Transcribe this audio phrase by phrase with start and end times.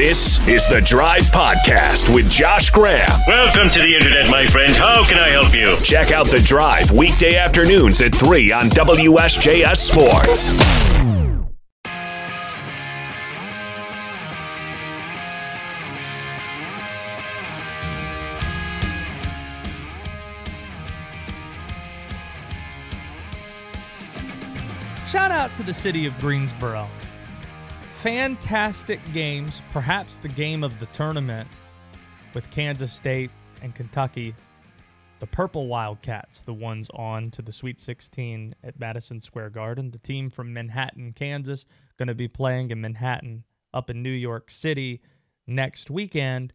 [0.00, 3.20] This is the Drive Podcast with Josh Graham.
[3.28, 4.74] Welcome to the internet, my friend.
[4.74, 5.76] How can I help you?
[5.84, 10.52] Check out the Drive weekday afternoons at 3 on WSJS Sports.
[25.10, 26.88] Shout out to the city of Greensboro.
[28.02, 31.46] Fantastic games, perhaps the game of the tournament
[32.32, 33.30] with Kansas State
[33.60, 34.34] and Kentucky.
[35.18, 39.90] The Purple Wildcats, the ones on to the Sweet 16 at Madison Square Garden.
[39.90, 41.66] The team from Manhattan, Kansas,
[41.98, 45.02] going to be playing in Manhattan up in New York City
[45.46, 46.54] next weekend.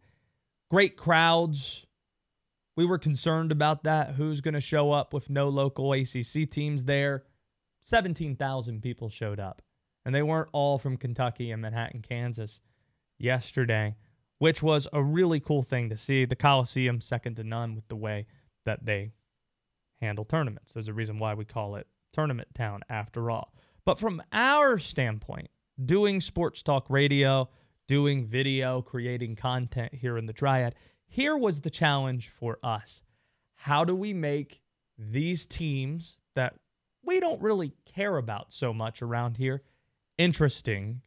[0.68, 1.86] Great crowds.
[2.76, 4.16] We were concerned about that.
[4.16, 7.22] Who's going to show up with no local ACC teams there?
[7.82, 9.62] 17,000 people showed up.
[10.06, 12.60] And they weren't all from Kentucky and Manhattan, Kansas
[13.18, 13.96] yesterday,
[14.38, 16.24] which was a really cool thing to see.
[16.24, 18.28] The Coliseum, second to none with the way
[18.64, 19.10] that they
[20.00, 20.72] handle tournaments.
[20.72, 23.52] There's a reason why we call it Tournament Town after all.
[23.84, 25.48] But from our standpoint,
[25.84, 27.48] doing sports talk radio,
[27.88, 30.76] doing video, creating content here in the Triad,
[31.08, 33.02] here was the challenge for us.
[33.56, 34.60] How do we make
[34.96, 36.54] these teams that
[37.02, 39.62] we don't really care about so much around here
[40.18, 41.02] interesting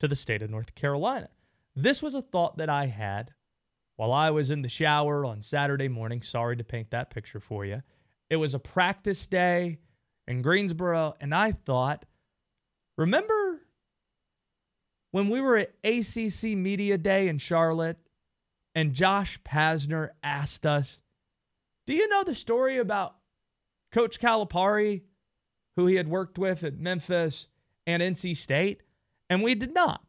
[0.00, 1.28] to the state of North Carolina.
[1.74, 3.32] This was a thought that I had
[3.96, 6.22] while I was in the shower on Saturday morning.
[6.22, 7.82] Sorry to paint that picture for you.
[8.30, 9.78] It was a practice day
[10.26, 12.04] in Greensboro, and I thought,
[12.96, 13.62] remember
[15.10, 17.98] when we were at ACC Media Day in Charlotte
[18.74, 21.00] and Josh Pastner asked us,
[21.86, 23.16] Do you know the story about
[23.90, 25.02] Coach Calipari
[25.76, 27.46] who he had worked with at Memphis
[27.88, 28.82] and NC State,
[29.30, 30.04] and we did not.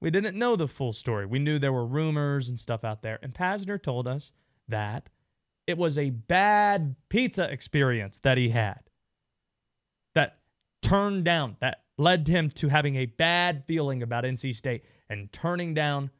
[0.00, 1.26] We didn't know the full story.
[1.26, 3.18] We knew there were rumors and stuff out there.
[3.20, 4.30] And Pastner told us
[4.68, 5.08] that
[5.66, 8.78] it was a bad pizza experience that he had
[10.14, 10.38] that
[10.82, 15.74] turned down, that led him to having a bad feeling about NC State and turning
[15.74, 16.10] down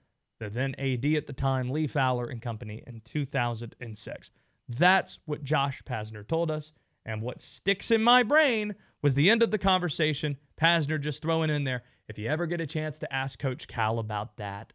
[0.41, 4.31] the then AD at the time, Lee Fowler and company, in 2006.
[4.69, 6.73] That's what Josh Pastner told us.
[7.05, 10.37] And what sticks in my brain was the end of the conversation.
[10.61, 13.99] Pastner just throwing in there, if you ever get a chance to ask Coach Cal
[13.99, 14.73] about that,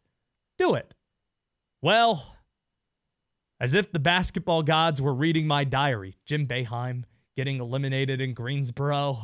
[0.57, 0.93] do it.
[1.81, 2.35] Well,
[3.59, 7.03] as if the basketball gods were reading my diary, Jim Boeheim
[7.35, 9.19] getting eliminated in Greensboro.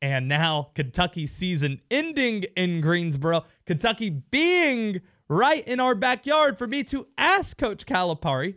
[0.00, 3.44] And now Kentucky season ending in Greensboro.
[3.66, 8.56] Kentucky being right in our backyard for me to ask Coach Calipari,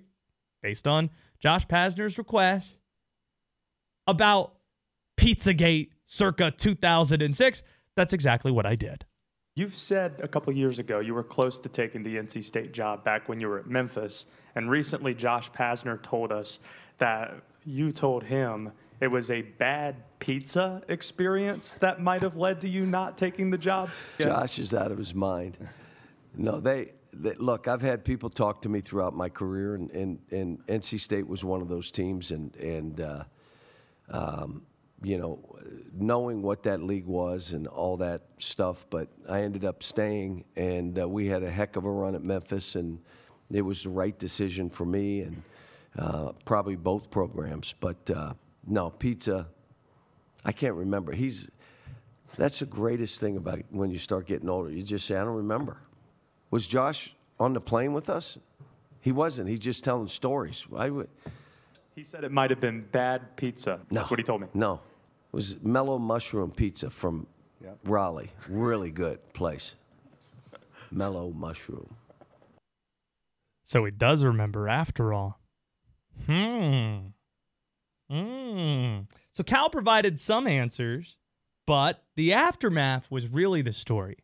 [0.64, 2.80] based on Josh Pastner's request,
[4.08, 4.56] about
[5.18, 7.64] Pizzagate circa 2006.
[7.96, 9.06] That's exactly what I did.
[9.56, 13.04] You've said a couple years ago you were close to taking the NC State job
[13.04, 14.26] back when you were at Memphis.
[14.56, 16.60] And recently, Josh Pastner told us
[16.98, 17.34] that
[17.66, 18.72] you told him
[19.02, 23.58] it was a bad pizza experience that might have led to you not taking the
[23.58, 23.90] job.
[24.20, 25.58] Josh is out of his mind.
[26.36, 27.68] No, they, they look.
[27.68, 31.44] I've had people talk to me throughout my career, and, and, and NC State was
[31.44, 33.24] one of those teams, and and uh,
[34.10, 34.64] um,
[35.04, 35.40] you know,
[35.94, 38.86] knowing what that league was and all that stuff.
[38.90, 42.24] But I ended up staying, and uh, we had a heck of a run at
[42.24, 43.00] Memphis, and
[43.52, 45.44] it was the right decision for me and
[45.98, 47.74] uh, probably both programs.
[47.80, 48.34] But uh,
[48.66, 49.48] no, pizza,
[50.44, 51.12] I can't remember.
[51.12, 51.50] He's
[52.38, 54.70] that's the greatest thing about when you start getting older.
[54.70, 55.78] You just say, I don't remember.
[56.52, 58.38] Was Josh on the plane with us?
[59.02, 59.48] He wasn't.
[59.48, 60.66] He's just telling stories.
[60.76, 61.10] I would.
[61.96, 63.80] He said it might have been bad pizza.
[63.90, 64.02] No.
[64.02, 64.48] That's what he told me.
[64.54, 64.74] No.
[64.74, 67.26] It was Mellow Mushroom Pizza from
[67.86, 68.32] Raleigh.
[68.50, 69.74] Really good place.
[70.92, 71.96] Mellow Mushroom.
[73.64, 75.40] So he does remember after all.
[76.26, 76.98] Hmm.
[78.10, 79.00] Hmm.
[79.34, 81.18] So Cal provided some answers,
[81.66, 84.18] but the aftermath was really the story.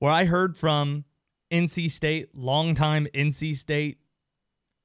[0.00, 1.04] Where I heard from
[1.50, 3.98] NC State, longtime NC State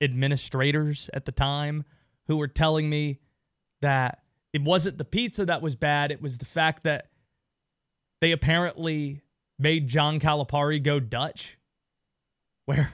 [0.01, 1.83] administrators at the time,
[2.29, 3.19] who were telling me
[3.81, 4.19] that
[4.53, 7.07] it wasn't the pizza that was bad, it was the fact that
[8.21, 9.23] they apparently
[9.57, 11.57] made John Calipari go Dutch,
[12.65, 12.93] where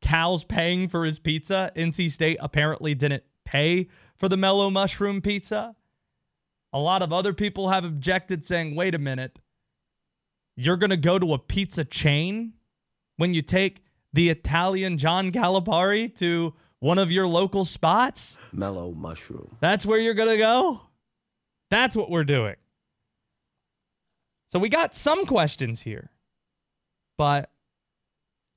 [0.00, 1.72] Cal's paying for his pizza.
[1.76, 3.88] NC State apparently didn't pay
[4.18, 5.74] for the mellow mushroom pizza.
[6.72, 9.40] A lot of other people have objected, saying, wait a minute,
[10.56, 12.52] you're going to go to a pizza chain
[13.16, 13.82] when you take
[14.12, 18.36] the Italian John Calipari to one of your local spots?
[18.52, 19.56] Mellow Mushroom.
[19.60, 20.80] That's where you're going to go?
[21.70, 22.56] That's what we're doing.
[24.50, 26.10] So we got some questions here.
[27.16, 27.50] But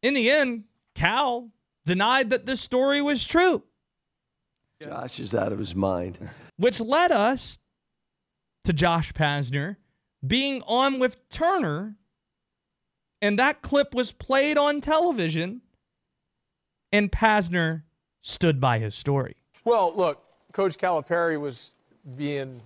[0.01, 0.63] in the end,
[0.95, 1.51] Cal
[1.85, 3.63] denied that this story was true,
[4.81, 6.17] Josh is out of his mind.
[6.57, 7.59] which led us
[8.63, 9.75] to Josh Pastner
[10.25, 11.95] being on with Turner.
[13.21, 15.61] And that clip was played on television,
[16.91, 17.83] and Pastner
[18.23, 19.35] stood by his story.
[19.63, 21.75] Well, look, Coach Calipari was
[22.17, 22.59] being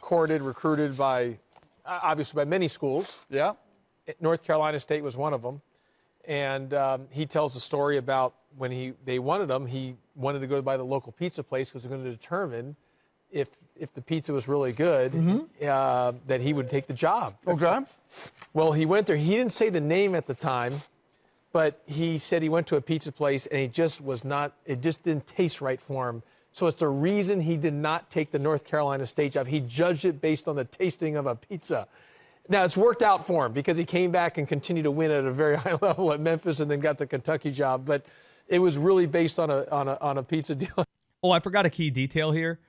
[0.00, 1.38] courted, recruited by,
[1.84, 3.18] obviously, by many schools.
[3.28, 3.54] Yeah.
[4.20, 5.60] North Carolina State was one of them.
[6.28, 10.46] And um, he tells a story about when he they wanted him, he wanted to
[10.46, 12.76] go by the local pizza place because they're going to determine
[13.30, 15.14] if if the pizza was really good,
[15.62, 17.36] uh, that he would take the job.
[17.46, 17.80] Okay.
[18.54, 19.16] Well, he went there.
[19.16, 20.80] He didn't say the name at the time,
[21.56, 24.82] but he said he went to a pizza place and it just was not, it
[24.82, 26.22] just didn't taste right for him.
[26.52, 29.46] So it's the reason he did not take the North Carolina State job.
[29.46, 31.88] He judged it based on the tasting of a pizza.
[32.50, 35.24] Now, it's worked out for him because he came back and continued to win at
[35.24, 37.86] a very high level at Memphis and then got the Kentucky job.
[37.86, 38.04] But
[38.48, 40.84] it was really based on a, on a, on a pizza deal.
[41.22, 42.60] Oh, I forgot a key detail here.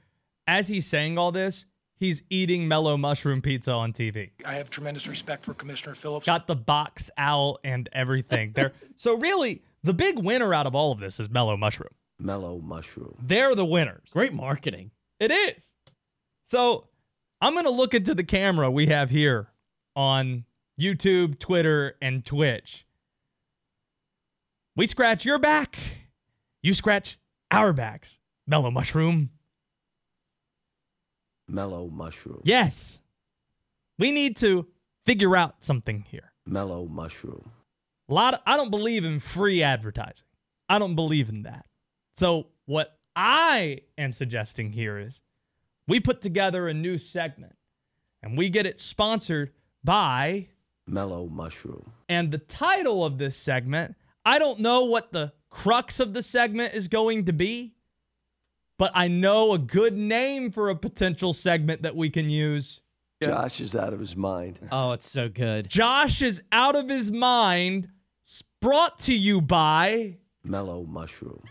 [0.47, 1.65] As he's saying all this,
[1.97, 4.31] he's eating mellow mushroom pizza on TV.
[4.45, 6.25] I have tremendous respect for Commissioner Phillips.
[6.25, 8.73] Got the box out and everything there.
[8.97, 11.93] so really, the big winner out of all of this is mellow mushroom.
[12.19, 13.15] Mellow mushroom.
[13.21, 14.09] They're the winners.
[14.11, 14.91] Great marketing.
[15.19, 15.73] It is.
[16.49, 16.87] So
[17.41, 19.49] I'm going to look into the camera we have here
[19.95, 20.45] on
[20.79, 22.85] YouTube, Twitter, and Twitch.
[24.75, 25.77] We scratch your back.
[26.61, 27.19] You scratch
[27.51, 28.19] our backs.
[28.45, 29.31] Mellow mushroom.
[31.47, 32.41] Mellow mushroom.
[32.43, 32.99] Yes.
[33.99, 34.67] We need to
[35.05, 36.33] figure out something here.
[36.45, 37.51] Mellow mushroom.
[38.09, 40.25] A lot of, I don't believe in free advertising.
[40.69, 41.65] I don't believe in that.
[42.13, 45.21] So what I am suggesting here is
[45.87, 47.55] we put together a new segment
[48.21, 49.51] and we get it sponsored
[49.83, 50.47] by
[50.85, 51.91] Mellow mushroom.
[52.09, 53.95] and the title of this segment,
[54.25, 57.73] I don't know what the crux of the segment is going to be,
[58.77, 62.81] but I know a good name for a potential segment that we can use.
[63.23, 64.59] Josh is out of his mind.
[64.71, 65.67] Oh, it's so good.
[65.67, 67.89] Josh is out of his mind.
[68.59, 71.43] Brought to you by Mellow mushroom.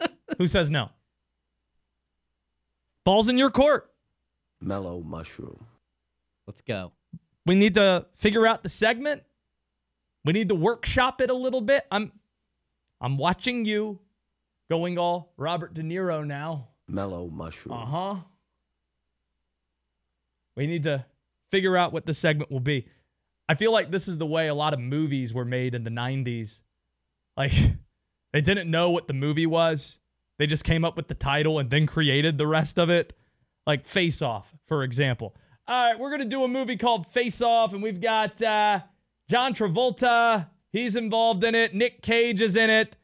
[0.38, 0.90] who says no?
[3.04, 3.90] Ball's in your court.
[4.60, 5.64] Mellow mushroom.
[6.46, 6.92] Let's go.
[7.46, 9.22] We need to figure out the segment.
[10.24, 11.86] We need to workshop it a little bit.
[11.90, 12.12] I'm
[13.00, 14.00] I'm watching you
[14.70, 16.68] going all Robert De Niro now.
[16.88, 17.76] Mellow mushroom.
[17.76, 18.16] Uh-huh.
[20.56, 21.04] We need to
[21.50, 22.86] figure out what the segment will be.
[23.48, 25.90] I feel like this is the way a lot of movies were made in the
[25.90, 26.60] 90s.
[27.36, 27.52] Like
[28.32, 29.98] they didn't know what the movie was.
[30.38, 33.12] They just came up with the title and then created the rest of it.
[33.66, 35.34] Like Face Off, for example.
[35.68, 38.80] All right, we're going to do a movie called Face Off and we've got uh
[39.28, 41.74] John Travolta, he's involved in it.
[41.74, 42.96] Nick Cage is in it.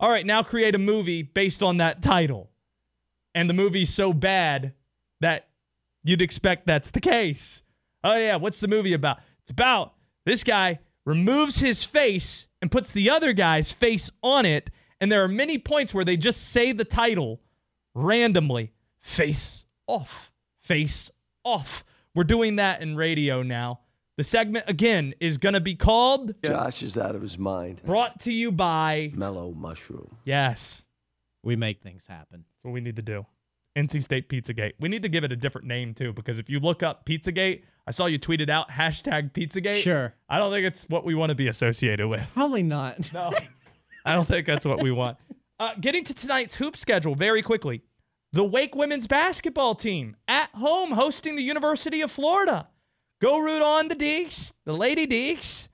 [0.00, 2.50] All right, now create a movie based on that title
[3.34, 4.72] and the movie's so bad
[5.20, 5.48] that
[6.04, 7.62] you'd expect that's the case.
[8.04, 9.18] Oh, yeah, what's the movie about?
[9.42, 14.70] It's about this guy removes his face and puts the other guy's face on it.
[15.00, 17.40] And there are many points where they just say the title
[17.94, 21.10] randomly face off, face
[21.44, 21.84] off.
[22.14, 23.80] We're doing that in radio now.
[24.18, 27.80] The segment, again, is going to be called Josh is out of his mind.
[27.84, 29.12] Brought to You by.
[29.14, 30.16] Mellow mushroom.
[30.24, 30.82] Yes.
[31.44, 32.40] We make things happen.
[32.40, 33.24] That's what we need to do.
[33.76, 34.72] NC State Pizzagate.
[34.80, 37.62] We need to give it a different name too, because if you look up Pizzagate,
[37.86, 39.82] I saw you tweeted out hashtag Pizzagate.
[39.82, 40.12] Sure.
[40.28, 42.26] I don't think it's what we want to be associated with.
[42.34, 43.12] Probably not.
[43.12, 43.30] No,
[44.04, 45.16] I don't think that's what we want.
[45.60, 47.82] Uh, getting to tonight's hoop schedule very quickly.
[48.32, 52.66] The Wake women's basketball team at home hosting the University of Florida.
[53.20, 55.68] Go root on the Deeks, the Lady Deeks.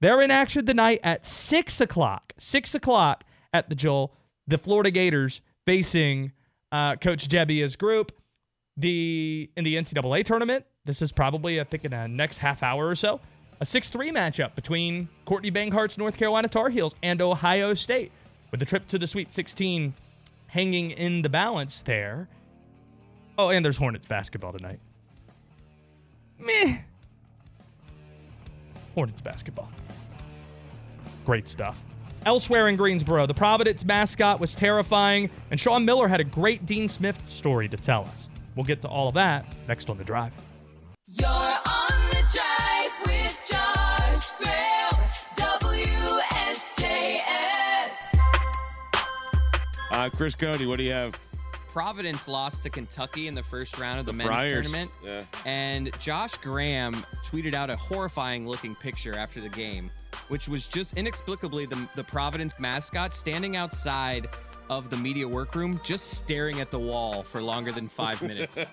[0.00, 2.32] They're in action tonight at 6 o'clock.
[2.38, 3.22] 6 o'clock
[3.52, 4.12] at the Joel.
[4.48, 6.32] The Florida Gators facing
[6.72, 8.10] uh, Coach Gebbia's group.
[8.78, 12.88] The In the NCAA tournament, this is probably, I think, in the next half hour
[12.88, 13.20] or so,
[13.60, 18.10] a 6 3 matchup between Courtney Banghart's North Carolina Tar Heels and Ohio State.
[18.50, 19.94] With the trip to the Sweet 16
[20.48, 22.28] hanging in the balance there.
[23.38, 24.80] Oh, and there's Hornets basketball tonight.
[26.42, 26.78] Meh.
[28.94, 29.70] Hornets basketball.
[31.24, 31.78] Great stuff.
[32.24, 36.88] Elsewhere in Greensboro, the Providence mascot was terrifying, and Sean Miller had a great Dean
[36.88, 38.28] Smith story to tell us.
[38.54, 40.32] We'll get to all of that next on the drive.
[41.08, 45.00] You're on the drive with Josh Graham,
[46.54, 47.12] WSJS.
[49.90, 51.18] Uh, Chris Cody, what do you have?
[51.72, 54.52] Providence lost to Kentucky in the first round of the, The men's Friars.
[54.52, 54.90] tournament.
[55.04, 55.24] Yeah.
[55.46, 56.94] And Josh Graham
[57.26, 59.90] tweeted out a horrifying looking picture after the game,
[60.28, 64.28] which was just inexplicably the, the Providence mascot standing outside
[64.70, 68.58] of the media workroom, just staring at the wall for longer than five minutes.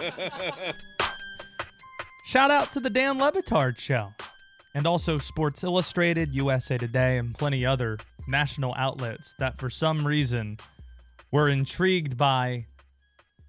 [2.26, 4.14] Shout out to the Dan Le Batard show.
[4.76, 10.60] And also Sports Illustrated, USA Today, and plenty other national outlets that for some reason
[11.32, 12.66] were intrigued by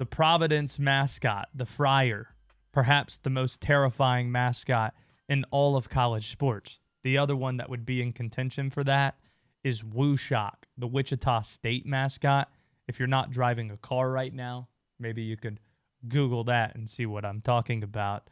[0.00, 2.34] the Providence mascot, the Friar,
[2.72, 4.94] perhaps the most terrifying mascot
[5.28, 6.80] in all of college sports.
[7.04, 9.16] The other one that would be in contention for that
[9.62, 12.50] is WuShock, the Wichita State mascot.
[12.88, 15.60] If you're not driving a car right now, maybe you could
[16.08, 18.30] Google that and see what I'm talking about.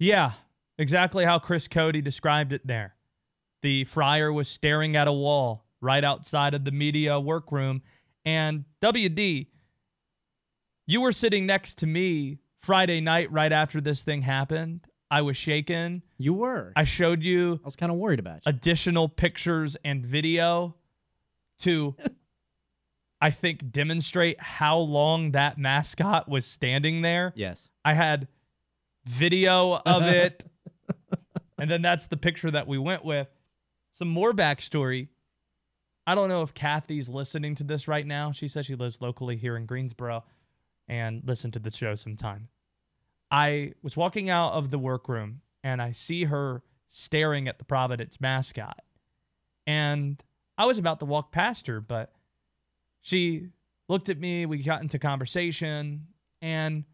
[0.00, 0.32] Yeah,
[0.78, 2.96] exactly how Chris Cody described it there.
[3.62, 7.82] The friar was staring at a wall right outside of the media workroom.
[8.24, 9.46] And WD,
[10.86, 14.86] you were sitting next to me Friday night right after this thing happened.
[15.10, 16.02] I was shaken.
[16.18, 16.72] You were.
[16.74, 18.50] I showed you I was kind of worried about you.
[18.50, 20.74] additional pictures and video
[21.60, 21.94] to,
[23.20, 27.32] I think, demonstrate how long that mascot was standing there.
[27.36, 27.68] yes.
[27.84, 28.26] I had
[29.04, 30.44] video of it.
[31.56, 33.28] and then that's the picture that we went with.
[33.92, 35.06] Some more backstory.
[36.04, 38.32] I don't know if Kathy's listening to this right now.
[38.32, 40.24] She says she lives locally here in Greensboro
[40.88, 42.48] and listen to the show sometime.
[43.30, 48.20] I was walking out of the workroom and I see her staring at the Providence
[48.20, 48.82] mascot.
[49.66, 50.22] And
[50.56, 52.12] I was about to walk past her, but
[53.00, 53.48] she
[53.88, 54.46] looked at me.
[54.46, 56.06] We got into conversation
[56.40, 56.84] and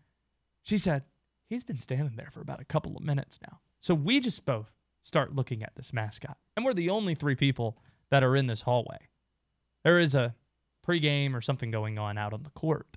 [0.62, 1.04] she said,
[1.48, 3.60] He's been standing there for about a couple of minutes now.
[3.80, 4.72] So we just both
[5.02, 6.38] start looking at this mascot.
[6.56, 7.76] And we're the only three people
[8.10, 9.08] that are in this hallway.
[9.84, 10.34] There is a
[10.86, 12.96] pregame or something going on out on the court.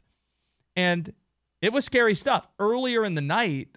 [0.76, 1.14] And
[1.62, 2.48] it was scary stuff.
[2.60, 3.70] Earlier in the night,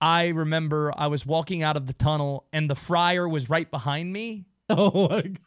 [0.00, 4.12] I remember I was walking out of the tunnel and the friar was right behind
[4.12, 4.46] me.
[4.70, 5.38] Oh my God.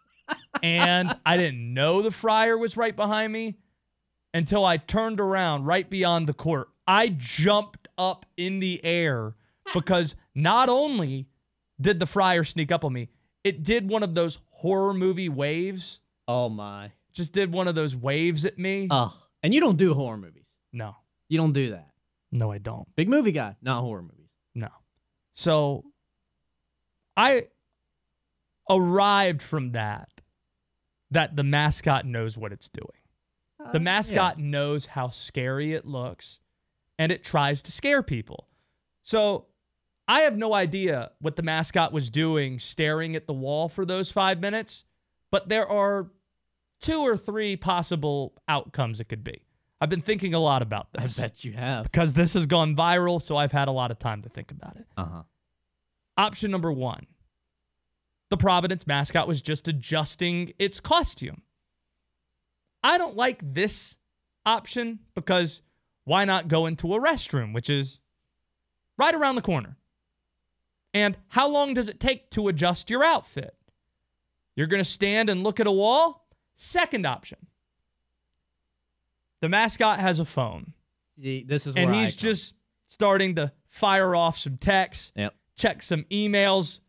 [0.61, 3.55] And I didn't know the friar was right behind me
[4.31, 6.69] until I turned around right beyond the court.
[6.87, 9.35] I jumped up in the air
[9.73, 11.27] because not only
[11.81, 13.09] did the friar sneak up on me,
[13.43, 15.99] it did one of those horror movie waves.
[16.27, 16.91] Oh my.
[17.13, 18.87] Just did one of those waves at me.
[18.91, 20.46] Oh, and you don't do horror movies.
[20.73, 20.95] No,
[21.29, 21.89] You don't do that.
[22.31, 22.87] no, I don't.
[22.95, 24.29] Big movie guy, not horror movies.
[24.55, 24.69] No.
[25.33, 25.85] So
[27.15, 27.47] I
[28.69, 30.09] arrived from that
[31.11, 33.01] that the mascot knows what it's doing.
[33.63, 36.39] Uh, the mascot knows how scary it looks
[36.99, 38.47] and it tries to scare people.
[39.03, 39.45] So
[40.07, 44.11] I have no idea what the mascot was doing staring at the wall for those
[44.11, 44.83] five minutes,
[45.31, 46.09] but there are
[46.81, 49.43] two or three possible outcomes it could be.
[49.79, 51.19] I've been thinking a lot about this.
[51.19, 51.83] I bet you have.
[51.83, 54.75] because this has gone viral, so I've had a lot of time to think about
[54.77, 54.87] it.
[54.97, 55.21] Uh huh.
[56.17, 57.05] Option number one
[58.29, 61.41] the Providence mascot was just adjusting its costume.
[62.83, 63.95] I don't like this
[64.45, 65.61] option because
[66.03, 67.99] why not go into a restroom, which is
[68.97, 69.77] right around the corner?
[70.93, 73.55] And how long does it take to adjust your outfit?
[74.55, 76.27] You're going to stand and look at a wall?
[76.55, 77.37] Second option.
[79.41, 80.73] The mascot has a phone
[81.21, 82.21] See, this is and where he's come.
[82.21, 82.53] just
[82.87, 85.35] starting to fire off some texts, Yep.
[85.57, 86.79] check some emails,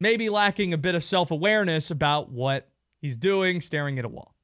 [0.00, 2.68] maybe lacking a bit of self awareness about what
[3.00, 4.34] he's doing, staring at a wall.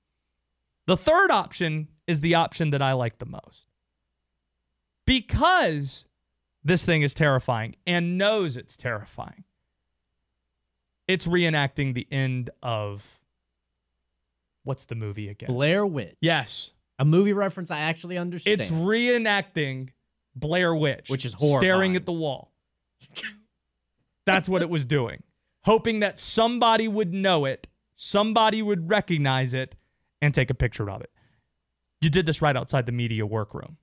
[0.87, 3.67] The third option is the option that I like the most.
[5.07, 6.07] Because
[6.63, 9.45] this thing is terrifying and knows it's terrifying,
[11.07, 13.21] it's reenacting the end of
[14.65, 15.49] what's the movie again?
[15.49, 16.17] Blair Witch.
[16.21, 16.73] Yes.
[16.99, 18.61] A movie reference I actually understand.
[18.61, 19.91] It's reenacting
[20.35, 22.53] Blair Witch, Which is staring at the wall.
[24.27, 25.23] That's what it was doing,
[25.65, 27.67] hoping that somebody would know it,
[27.97, 29.77] somebody would recognize it,
[30.23, 31.11] and take a picture of it.
[32.01, 33.77] You did this right outside the media workroom.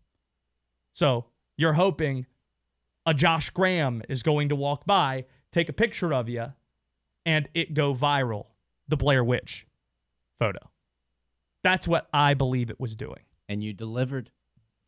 [0.94, 1.26] So
[1.58, 2.26] you're hoping
[3.06, 6.54] a Josh Graham is going to walk by, take a picture of you,
[7.26, 8.48] and it go viral.
[8.88, 9.68] The Blair Witch
[10.40, 10.71] photo.
[11.64, 13.20] That's what I believe it was doing.
[13.50, 14.30] and you delivered.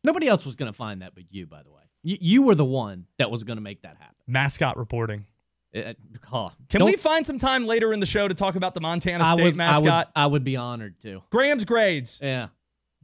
[0.02, 1.82] Nobody else was going to find that but you, by the way.
[2.02, 4.14] You, you were the one that was going to make that happen.
[4.26, 5.26] Mascot reporting.
[5.74, 5.98] Eh, eh, it-
[6.32, 9.24] oh, Can we find some time later in the show to talk about the Montana
[9.24, 9.86] I State would, mascot?
[9.86, 11.22] I would, I would be honored to.
[11.30, 12.18] Graham's grades.
[12.22, 12.48] Yeah.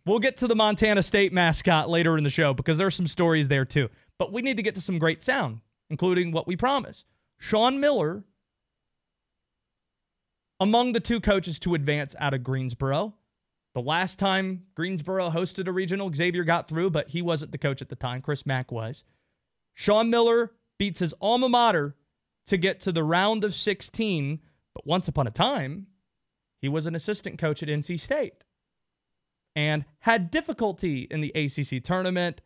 [0.06, 3.48] We'll get to the Montana State mascot later in the show because there's some stories
[3.48, 3.88] there too.
[4.18, 5.60] But we need to get to some great sound,
[5.90, 7.04] including what we promise.
[7.38, 8.24] Sean Miller,
[10.58, 13.14] among the two coaches to advance out of Greensboro.
[13.74, 17.80] The last time Greensboro hosted a regional, Xavier got through, but he wasn't the coach
[17.80, 18.20] at the time.
[18.20, 19.04] Chris Mack was.
[19.74, 21.94] Sean Miller beats his alma mater
[22.46, 24.40] to get to the round of 16.
[24.74, 25.86] But once upon a time,
[26.60, 28.34] he was an assistant coach at NC State
[29.54, 32.40] and had difficulty in the ACC tournament,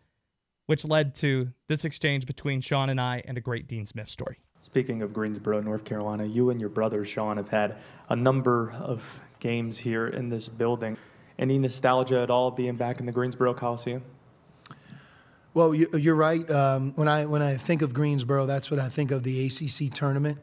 [0.66, 4.38] which led to this exchange between Sean and I and a great Dean Smith story.
[4.62, 7.76] Speaking of Greensboro, North Carolina, you and your brother Sean have had
[8.08, 9.02] a number of
[9.40, 10.96] games here in this building.
[11.38, 14.02] Any nostalgia at all being back in the Greensboro Coliseum?
[15.52, 16.48] Well, you- you're right.
[16.50, 19.88] Um, when I when I think of Greensboro, that's what I think of the ACC
[19.92, 20.38] tournament.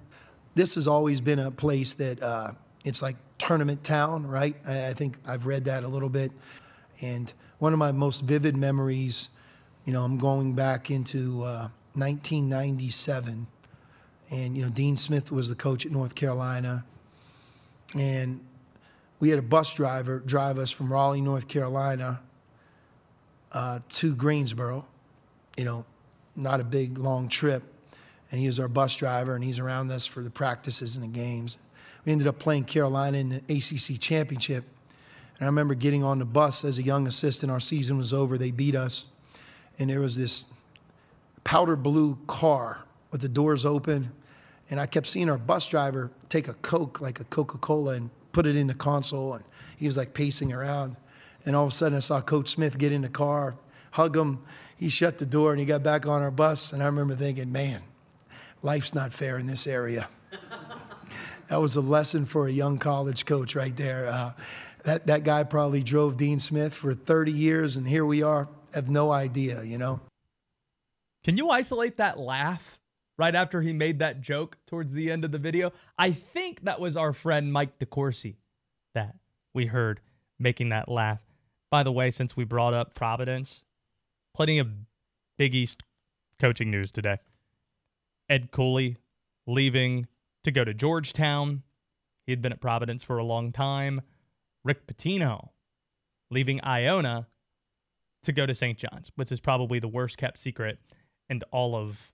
[0.55, 2.51] This has always been a place that uh,
[2.83, 4.55] it's like tournament town, right?
[4.65, 6.31] I, I think I've read that a little bit,
[7.01, 9.29] and one of my most vivid memories,
[9.85, 13.47] you know, I'm going back into uh, 1997,
[14.29, 16.85] and you know, Dean Smith was the coach at North Carolina,
[17.95, 18.39] and
[19.21, 22.19] we had a bus driver drive us from Raleigh, North Carolina,
[23.53, 24.85] uh, to Greensboro.
[25.55, 25.85] You know,
[26.35, 27.61] not a big long trip,
[28.31, 31.07] and he was our bus driver, and he's around us for the practices and the
[31.07, 31.59] games.
[32.03, 34.65] We ended up playing Carolina in the ACC championship,
[35.37, 37.51] and I remember getting on the bus as a young assistant.
[37.51, 39.05] Our season was over; they beat us,
[39.77, 40.45] and there was this
[41.43, 44.11] powder blue car with the doors open.
[44.71, 48.09] And I kept seeing our bus driver take a Coke, like a Coca Cola, and
[48.31, 49.33] put it in the console.
[49.33, 49.43] And
[49.77, 50.97] he was like pacing around.
[51.45, 53.55] And all of a sudden, I saw Coach Smith get in the car,
[53.91, 54.43] hug him.
[54.77, 56.73] He shut the door and he got back on our bus.
[56.73, 57.81] And I remember thinking, man,
[58.61, 60.07] life's not fair in this area.
[61.47, 64.07] that was a lesson for a young college coach right there.
[64.07, 64.33] Uh,
[64.83, 68.47] that, that guy probably drove Dean Smith for 30 years, and here we are.
[68.73, 69.99] Have no idea, you know?
[71.23, 72.79] Can you isolate that laugh
[73.17, 75.71] right after he made that joke towards the end of the video?
[75.97, 78.35] I think that was our friend Mike DeCourcy
[78.93, 79.15] that
[79.53, 80.01] we heard
[80.39, 81.21] making that laugh.
[81.69, 83.63] By the way, since we brought up Providence,
[84.33, 84.67] plenty of
[85.37, 85.83] Big East
[86.39, 87.17] coaching news today.
[88.29, 88.97] Ed Cooley
[89.47, 90.07] leaving
[90.43, 91.63] to go to Georgetown.
[92.25, 94.01] He had been at Providence for a long time.
[94.63, 95.49] Rick Pitino
[96.29, 97.27] leaving Iona
[98.23, 98.77] to go to St.
[98.77, 100.79] John's, which is probably the worst kept secret
[101.29, 102.11] in all of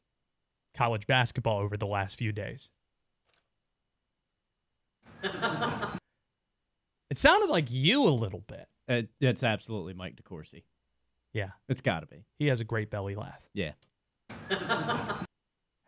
[0.78, 2.70] college basketball over the last few days.
[5.24, 8.68] it sounded like you a little bit.
[8.88, 10.64] Uh, that's absolutely Mike DeCourcy.
[11.34, 11.50] Yeah.
[11.68, 12.26] It's got to be.
[12.40, 13.42] He has a great belly laugh.
[13.54, 13.72] Yeah.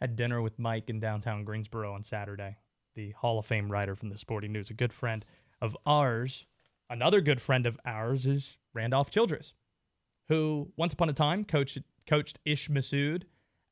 [0.02, 2.58] Had dinner with Mike in downtown Greensboro on Saturday.
[2.95, 5.23] The Hall of Fame writer from the Sporting News, a good friend
[5.62, 6.45] of ours.
[6.89, 9.54] Another good friend of ours is Randolph Childress,
[10.28, 13.23] who once upon a time coached coached Ish Massoud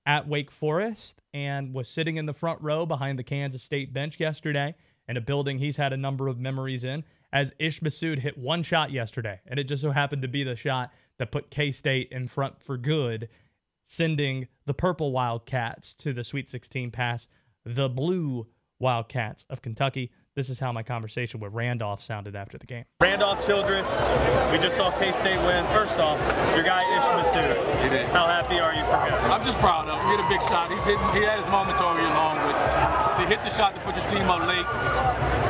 [0.08, 4.20] at Wake Forest and was sitting in the front row behind the Kansas State bench
[4.20, 4.74] yesterday
[5.10, 7.04] in a building he's had a number of memories in.
[7.34, 10.56] As Ish Massoud hit one shot yesterday, and it just so happened to be the
[10.56, 13.28] shot that put K State in front for good,
[13.86, 17.28] sending the purple Wildcats to the Sweet 16 pass
[17.66, 18.48] the blue
[18.80, 20.12] Wildcats of Kentucky.
[20.38, 22.86] This is how my conversation with Randolph sounded after the game.
[23.02, 23.90] Randolph Childress,
[24.54, 25.66] we just saw K State win.
[25.74, 26.22] First off,
[26.54, 27.58] your guy Ish Massoud.
[27.82, 28.06] He did.
[28.14, 29.18] How happy are you for him?
[29.34, 30.06] I'm just proud of him.
[30.06, 30.70] He hit a big shot.
[30.70, 32.97] He's hitting, he had his moments all year long, but to
[33.28, 34.66] hit the shot to put your team up late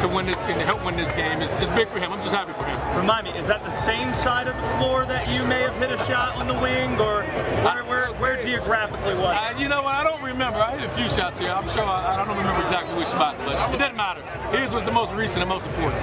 [0.01, 2.11] to win this game, to help win this game, is, is big for him.
[2.11, 2.77] I'm just happy for him.
[2.97, 5.91] Remind me, is that the same side of the floor that you may have hit
[5.91, 7.23] a shot on the wing, or
[7.61, 9.55] where, where, where geographically was it?
[9.55, 9.93] Uh, you know what?
[9.93, 10.59] I don't remember.
[10.59, 11.51] I hit a few shots here.
[11.51, 14.21] I'm sure I, I don't remember exactly which spot, but it doesn't matter.
[14.57, 16.01] His was the most recent and most important.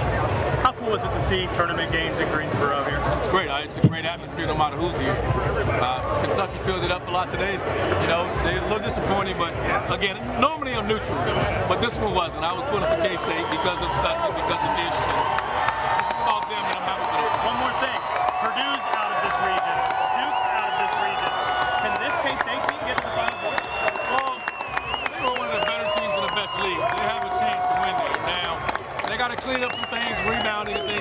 [0.85, 3.01] Cool is it to see tournament games in Greensboro here?
[3.17, 3.49] It's great.
[3.65, 5.17] It's a great atmosphere no matter who's here.
[5.81, 7.57] Uh, Kentucky filled it up a lot today.
[7.57, 9.49] You know, they're a little disappointing, but
[9.89, 11.17] again, normally I'm neutral,
[11.65, 12.45] but this one wasn't.
[12.45, 14.93] I was pulling for K-State because of Sutton, because of Ish.
[14.93, 17.33] This is about them, and I'm happy for them.
[17.49, 17.99] One more thing.
[18.45, 19.77] Purdue's out of this region.
[20.21, 21.31] Duke's out of this region.
[21.81, 23.57] Can this K-State team get to the Final Four?
[24.13, 26.77] Well, they were one of the better teams in the best league.
[26.77, 28.21] They have a chance to win there.
[28.29, 28.61] Now,
[29.09, 29.84] they got to clean up some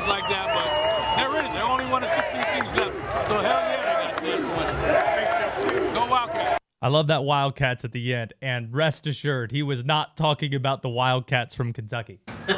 [0.07, 1.49] things, rebounding and things like that, but they're ready.
[1.53, 3.27] They're only one of 16 teams left.
[3.27, 5.95] So, hell yeah, they got a chance to win.
[5.95, 6.59] Go Wildcats.
[6.83, 10.83] I love that Wildcats at the end, and rest assured, he was not talking about
[10.83, 12.21] the Wildcats from Kentucky.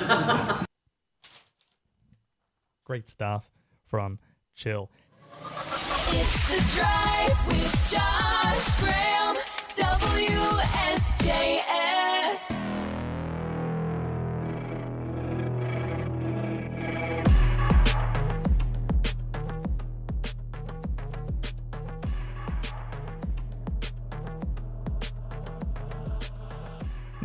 [2.85, 3.49] Great stuff
[3.87, 4.19] from
[4.55, 4.91] Chill.
[6.09, 9.37] It's the drive with Josh Graham.
[9.77, 11.47] WSJS.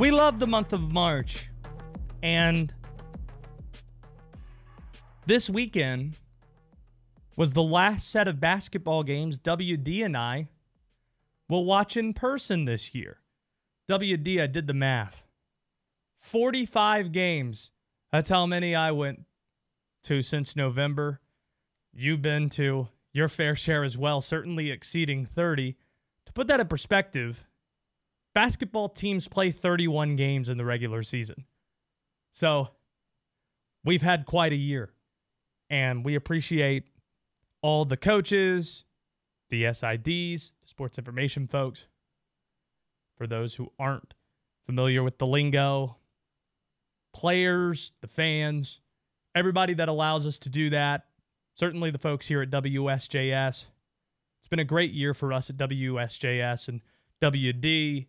[0.02, 1.48] We love the month of March,
[2.24, 2.74] and
[5.28, 6.18] this weekend
[7.38, 10.48] was the last set of basketball games WD and I
[11.48, 13.20] will watch in person this year.
[13.92, 15.22] WD, I did the math.
[16.22, 17.70] 45 games.
[18.12, 19.26] That's how many I went
[20.06, 21.22] to since November.
[21.94, 25.78] You've been to your fair share as well, certainly exceeding 30.
[26.26, 27.46] To put that in perspective,
[28.34, 31.46] basketball teams play 31 games in the regular season.
[32.34, 32.70] So
[33.84, 34.92] we've had quite a year,
[35.70, 36.86] and we appreciate
[37.62, 38.86] all the coaches,
[39.50, 41.88] the SIDs, the sports information folks.
[43.18, 44.16] For those who aren't
[44.66, 45.98] familiar with the lingo,
[47.14, 48.80] players, the fans,
[49.36, 51.06] everybody that allows us to do that,
[51.54, 53.66] certainly the folks here at WSJS.
[54.40, 56.82] It's been a great year for us at WSJS and
[57.22, 58.08] WD,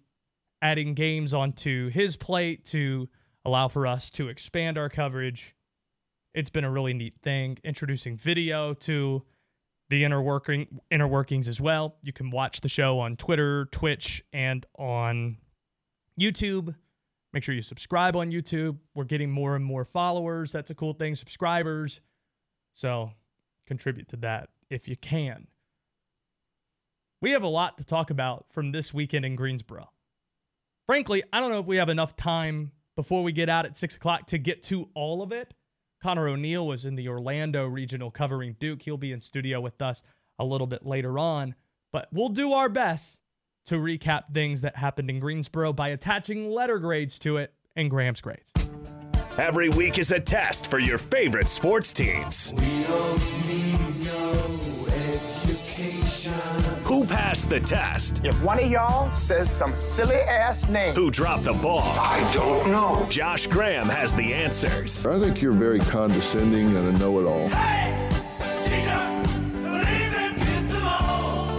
[0.62, 3.08] adding games onto his plate to
[3.44, 5.54] allow for us to expand our coverage.
[6.34, 9.24] It's been a really neat thing, introducing video to
[9.90, 11.96] the inner working inner workings as well.
[12.02, 15.36] You can watch the show on Twitter, Twitch, and on
[16.18, 16.74] YouTube.
[17.34, 18.78] Make sure you subscribe on YouTube.
[18.94, 20.52] We're getting more and more followers.
[20.52, 21.14] That's a cool thing.
[21.14, 22.00] Subscribers.
[22.74, 23.10] So
[23.66, 25.48] contribute to that if you can.
[27.20, 29.90] We have a lot to talk about from this weekend in Greensboro.
[30.86, 33.96] Frankly, I don't know if we have enough time before we get out at six
[33.96, 35.54] o'clock to get to all of it.
[36.02, 38.82] Conor O'Neill was in the Orlando regional covering Duke.
[38.82, 40.02] He'll be in studio with us
[40.38, 41.54] a little bit later on,
[41.92, 43.16] but we'll do our best
[43.66, 48.20] to recap things that happened in Greensboro by attaching letter grades to it and Graham's
[48.20, 48.50] grades.
[49.38, 52.52] Every week is a test for your favorite sports teams.
[57.32, 58.26] Who passed the test?
[58.26, 61.80] If one of y'all says some silly ass name, Who dropped the ball?
[61.80, 63.06] I don't know.
[63.08, 65.06] Josh Graham has the answers.
[65.06, 67.48] I think you're very condescending and a know it all.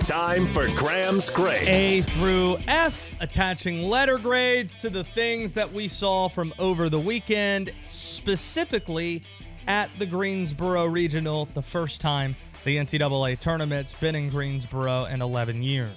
[0.01, 1.67] Time for Graham's grades.
[1.67, 6.99] A through F, attaching letter grades to the things that we saw from over the
[6.99, 9.23] weekend, specifically
[9.65, 15.61] at the Greensboro Regional, the first time the NCAA tournament's been in Greensboro in 11
[15.61, 15.95] years.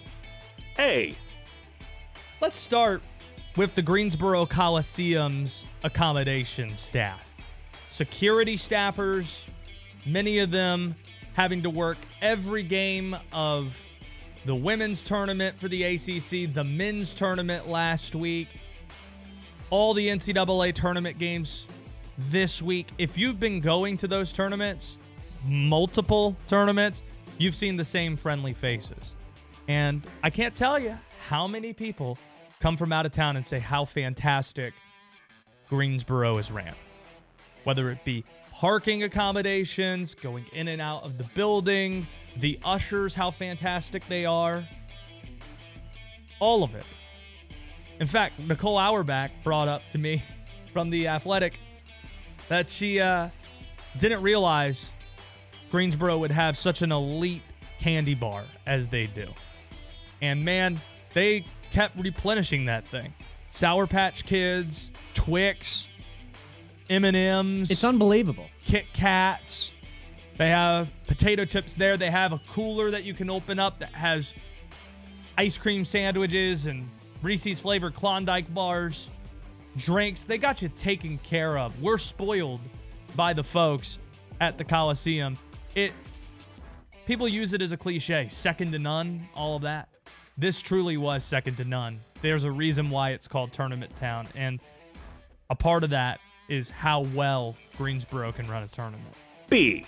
[0.77, 1.17] Hey!
[2.41, 3.03] Let's start
[3.57, 7.23] with the Greensboro Coliseum's accommodation staff.
[7.89, 9.43] Security staffers,
[10.05, 10.95] many of them
[11.35, 13.81] having to work every game of
[14.45, 18.49] the women's tournament for the ACC, the men's tournament last week,
[19.71, 21.67] all the NCAA tournament games
[22.31, 22.89] this week.
[22.99, 24.99] If you've been going to those tournaments,
[25.45, 27.03] multiple tournaments,
[27.39, 29.15] you've seen the same friendly faces.
[29.69, 30.97] And I can't tell you
[31.29, 32.19] how many people
[32.61, 34.75] come from out of town and say how fantastic
[35.69, 36.75] Greensboro is ran.
[37.65, 42.07] Whether it be parking accommodations, going in and out of the building,
[42.39, 44.65] the ushers, how fantastic they are.
[46.39, 46.85] All of it.
[47.99, 50.23] In fact, Nicole Auerbach brought up to me
[50.73, 51.59] from the Athletic
[52.49, 53.29] that she uh,
[53.99, 54.91] didn't realize
[55.71, 57.43] Greensboro would have such an elite
[57.79, 59.29] candy bar as they do.
[60.23, 60.81] And man,
[61.15, 63.13] they kept replenishing that thing.
[63.51, 65.87] Sour Patch Kids, Twix,
[66.89, 67.71] M&Ms.
[67.71, 68.47] It's unbelievable.
[68.65, 69.73] Kit Kats.
[70.39, 71.97] They have potato chips there.
[71.97, 74.35] They have a cooler that you can open up that has
[75.39, 76.89] ice cream sandwiches and
[77.23, 79.09] Reese's flavored Klondike bars,
[79.77, 80.25] drinks.
[80.25, 81.81] They got you taken care of.
[81.81, 82.61] We're spoiled
[83.15, 83.99] by the folks
[84.41, 85.39] at the Coliseum.
[85.77, 85.93] It
[87.07, 89.89] people use it as a cliche, second to none, all of that.
[90.37, 92.01] This truly was second to none.
[92.21, 94.59] There's a reason why it's called Tournament Town, and
[95.51, 99.15] a part of that is how well Greensboro can run a tournament.
[99.49, 99.85] B.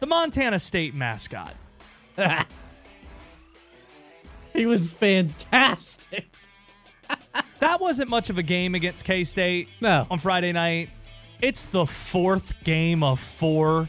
[0.00, 1.54] The Montana State mascot.
[4.54, 6.26] He was fantastic.
[7.58, 10.06] that wasn't much of a game against K State No.
[10.10, 10.90] on Friday night.
[11.42, 13.88] It's the fourth game of four.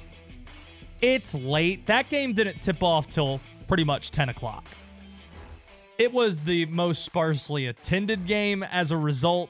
[1.01, 1.85] It's late.
[1.87, 4.65] That game didn't tip off till pretty much 10 o'clock.
[5.97, 9.49] It was the most sparsely attended game as a result.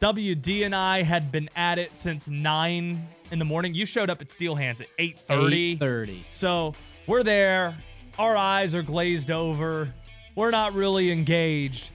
[0.00, 3.74] WD and I had been at it since 9 in the morning.
[3.74, 5.78] You showed up at Steel Hands at 8:30.
[5.78, 6.24] 8:30.
[6.30, 6.74] So,
[7.06, 7.76] we're there.
[8.18, 9.92] Our eyes are glazed over.
[10.34, 11.90] We're not really engaged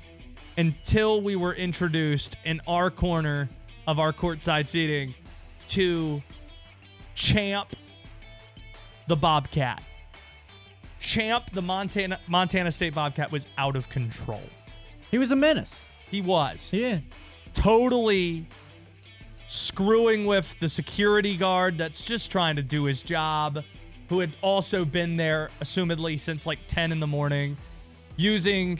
[0.57, 3.49] until we were introduced in our corner
[3.87, 5.15] of our courtside seating
[5.69, 6.21] to
[7.15, 7.75] Champ
[9.07, 9.81] the Bobcat.
[10.99, 14.41] Champ the Montana Montana State Bobcat was out of control.
[15.11, 15.83] He was a menace.
[16.09, 16.69] He was.
[16.71, 16.99] Yeah.
[17.53, 18.47] Totally
[19.47, 23.63] screwing with the security guard that's just trying to do his job,
[24.09, 27.55] who had also been there, assumedly, since like 10 in the morning,
[28.17, 28.79] using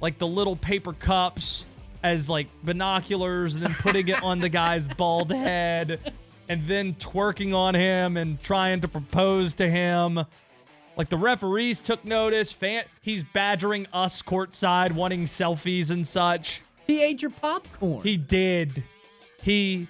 [0.00, 1.64] like the little paper cups
[2.02, 6.12] as like binoculars and then putting it on the guy's bald head
[6.48, 10.20] and then twerking on him and trying to propose to him.
[10.96, 12.50] Like the referees took notice.
[12.50, 16.62] Fan, he's badgering us courtside, wanting selfies and such.
[16.86, 18.02] He ate your popcorn.
[18.02, 18.82] He did.
[19.42, 19.86] He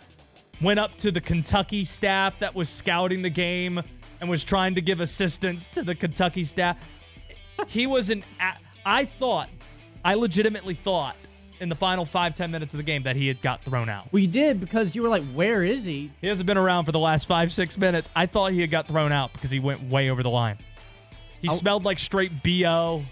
[0.61, 3.81] went up to the Kentucky staff that was scouting the game
[4.21, 6.77] and was trying to give assistance to the Kentucky staff.
[7.69, 8.25] He was an.
[8.41, 9.49] a- I thought,
[10.05, 11.17] I legitimately thought
[11.61, 14.13] in the final five, ten minutes of the game that he had got thrown out.
[14.13, 16.11] We did because you were like, where is he?
[16.21, 18.09] He hasn't been around for the last five, six minutes.
[18.15, 20.59] I thought he had got thrown out because he went way over the line.
[21.41, 21.55] He oh.
[21.55, 23.05] smelled like straight BO.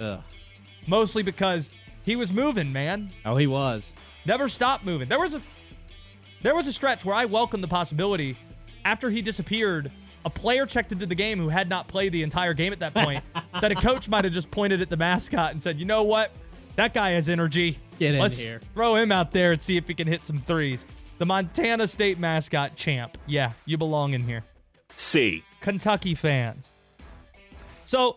[0.00, 0.20] Ugh.
[0.86, 1.70] Mostly because
[2.02, 3.10] he was moving, man.
[3.24, 3.92] Oh, he was.
[4.26, 5.08] Never stopped moving.
[5.08, 5.42] There was a
[6.42, 8.36] there was a stretch where I welcomed the possibility
[8.84, 9.90] after he disappeared,
[10.24, 12.94] a player checked into the game who had not played the entire game at that
[12.94, 13.22] point,
[13.60, 16.32] that a coach might have just pointed at the mascot and said, "You know what?
[16.76, 17.78] That guy has energy.
[17.98, 20.40] Get in Let's here." throw him out there and see if he can hit some
[20.40, 20.84] threes.
[21.18, 23.18] The Montana State mascot champ.
[23.26, 24.44] Yeah, you belong in here.
[24.96, 25.44] C.
[25.60, 26.68] Kentucky fans.
[27.84, 28.16] So,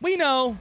[0.00, 0.58] we know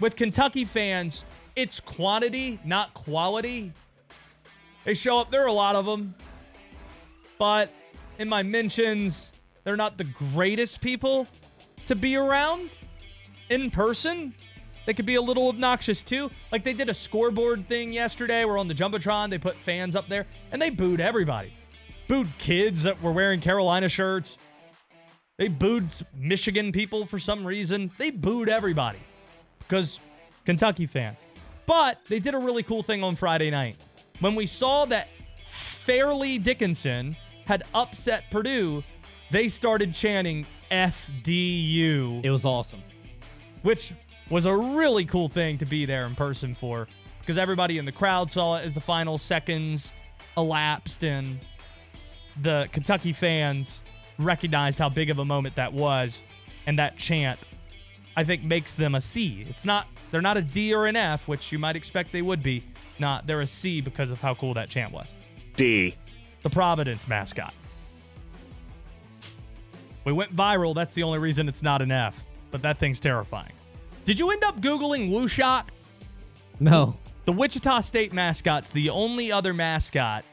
[0.00, 1.24] with Kentucky fans,
[1.56, 3.72] it's quantity, not quality.
[4.84, 6.14] They show up, there are a lot of them.
[7.38, 7.70] But
[8.18, 9.32] in my mentions,
[9.64, 11.26] they're not the greatest people
[11.86, 12.70] to be around
[13.50, 14.34] in person.
[14.86, 16.30] They could be a little obnoxious too.
[16.52, 20.08] Like they did a scoreboard thing yesterday where on the Jumbotron they put fans up
[20.08, 21.52] there and they booed everybody.
[22.08, 24.36] Booed kids that were wearing Carolina shirts.
[25.38, 27.90] They booed Michigan people for some reason.
[27.98, 28.98] They booed everybody
[29.60, 29.98] because
[30.44, 31.18] Kentucky fans.
[31.66, 33.76] But they did a really cool thing on Friday night.
[34.20, 35.08] When we saw that
[35.46, 37.16] Fairleigh Dickinson
[37.46, 38.84] had upset Purdue,
[39.30, 42.24] they started chanting FDU.
[42.24, 42.82] It was awesome.
[43.62, 43.92] Which
[44.30, 46.88] was a really cool thing to be there in person for
[47.20, 49.92] because everybody in the crowd saw it as the final seconds
[50.36, 51.38] elapsed and
[52.42, 53.80] the Kentucky fans
[54.18, 56.20] recognized how big of a moment that was
[56.66, 57.38] and that chant
[58.16, 59.44] I think makes them a C.
[59.48, 62.42] It's not they're not a D or an F, which you might expect they would
[62.42, 62.62] be.
[62.98, 65.08] Not they're a C because of how cool that chant was.
[65.56, 65.96] D.
[66.42, 67.54] The Providence mascot.
[70.04, 70.74] We went viral.
[70.74, 73.52] That's the only reason it's not an F, but that thing's terrifying.
[74.04, 75.68] Did you end up Googling WuShock?
[76.60, 76.96] No.
[77.24, 80.24] The Wichita State mascot's the only other mascot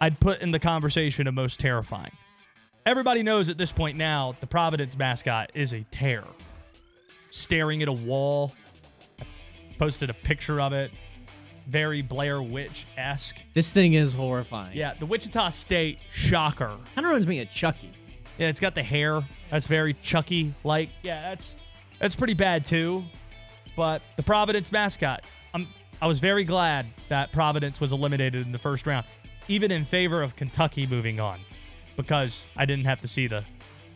[0.00, 2.12] I'd put in the conversation of most terrifying.
[2.84, 6.28] Everybody knows at this point now the Providence mascot is a terror.
[7.30, 8.54] Staring at a wall.
[9.18, 9.24] I
[9.76, 10.92] posted a picture of it.
[11.66, 13.38] Very Blair Witch esque.
[13.54, 14.76] This thing is horrifying.
[14.76, 16.68] Yeah, the Wichita State shocker.
[16.94, 17.90] Kind of reminds me of Chucky.
[18.38, 19.20] Yeah, it's got the hair.
[19.50, 20.90] That's very Chucky like.
[21.02, 21.56] Yeah, that's
[21.98, 23.04] that's pretty bad too.
[23.76, 25.68] But the Providence mascot, I'm
[26.00, 29.06] I was very glad that Providence was eliminated in the first round,
[29.48, 31.40] even in favor of Kentucky moving on,
[31.96, 33.44] because I didn't have to see the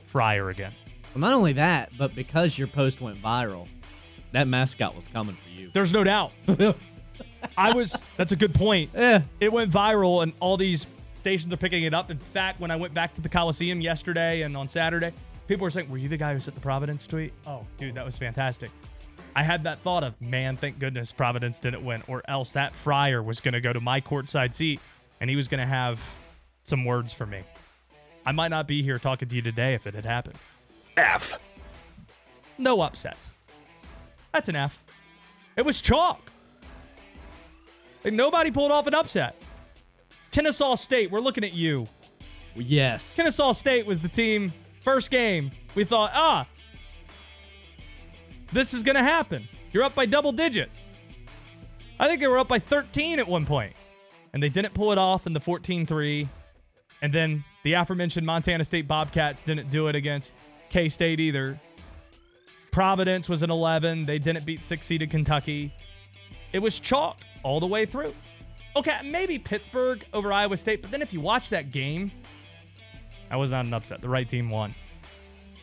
[0.07, 0.73] Friar again.
[1.15, 3.69] Well, not only that, but because your post went viral,
[4.33, 5.71] that mascot was coming for you.
[5.73, 6.33] There's no doubt.
[7.59, 7.97] I was.
[8.17, 8.91] That's a good point.
[8.95, 9.23] Yeah.
[9.41, 12.11] It went viral, and all these stations are picking it up.
[12.11, 15.13] In fact, when I went back to the Coliseum yesterday and on Saturday,
[15.51, 18.05] people were saying, "Were you the guy who sent the Providence tweet?" Oh, dude, that
[18.05, 18.71] was fantastic.
[19.35, 23.21] I had that thought of, man, thank goodness Providence didn't win, or else that Friar
[23.21, 24.81] was going to go to my courtside seat,
[25.21, 26.01] and he was going to have
[26.63, 27.43] some words for me.
[28.25, 30.39] I might not be here talking to you today if it had happened.
[30.97, 31.39] F.
[32.57, 33.33] No upsets.
[34.33, 34.85] That's an F.
[35.57, 36.31] It was chalk.
[38.05, 39.35] Like, nobody pulled off an upset.
[40.31, 41.89] Kennesaw State, we're looking at you.
[42.55, 43.17] Yes.
[43.17, 44.53] Kennesaw State was the team,
[44.85, 45.51] first game.
[45.75, 46.47] We thought, ah,
[48.53, 49.49] this is going to happen.
[49.73, 50.83] You're up by double digits.
[51.99, 53.75] I think they were up by 13 at one point,
[54.33, 56.29] and they didn't pull it off in the 14 3.
[57.03, 60.33] And then the aforementioned Montana State Bobcats didn't do it against
[60.71, 61.61] K State either.
[62.71, 64.07] Providence was an 11.
[64.07, 65.75] They didn't beat six seeded Kentucky.
[66.53, 68.15] It was chalk all the way through.
[68.77, 72.13] Okay, maybe Pittsburgh over Iowa State, but then if you watch that game,
[73.31, 74.03] that was not an upset.
[74.03, 74.75] The right team won.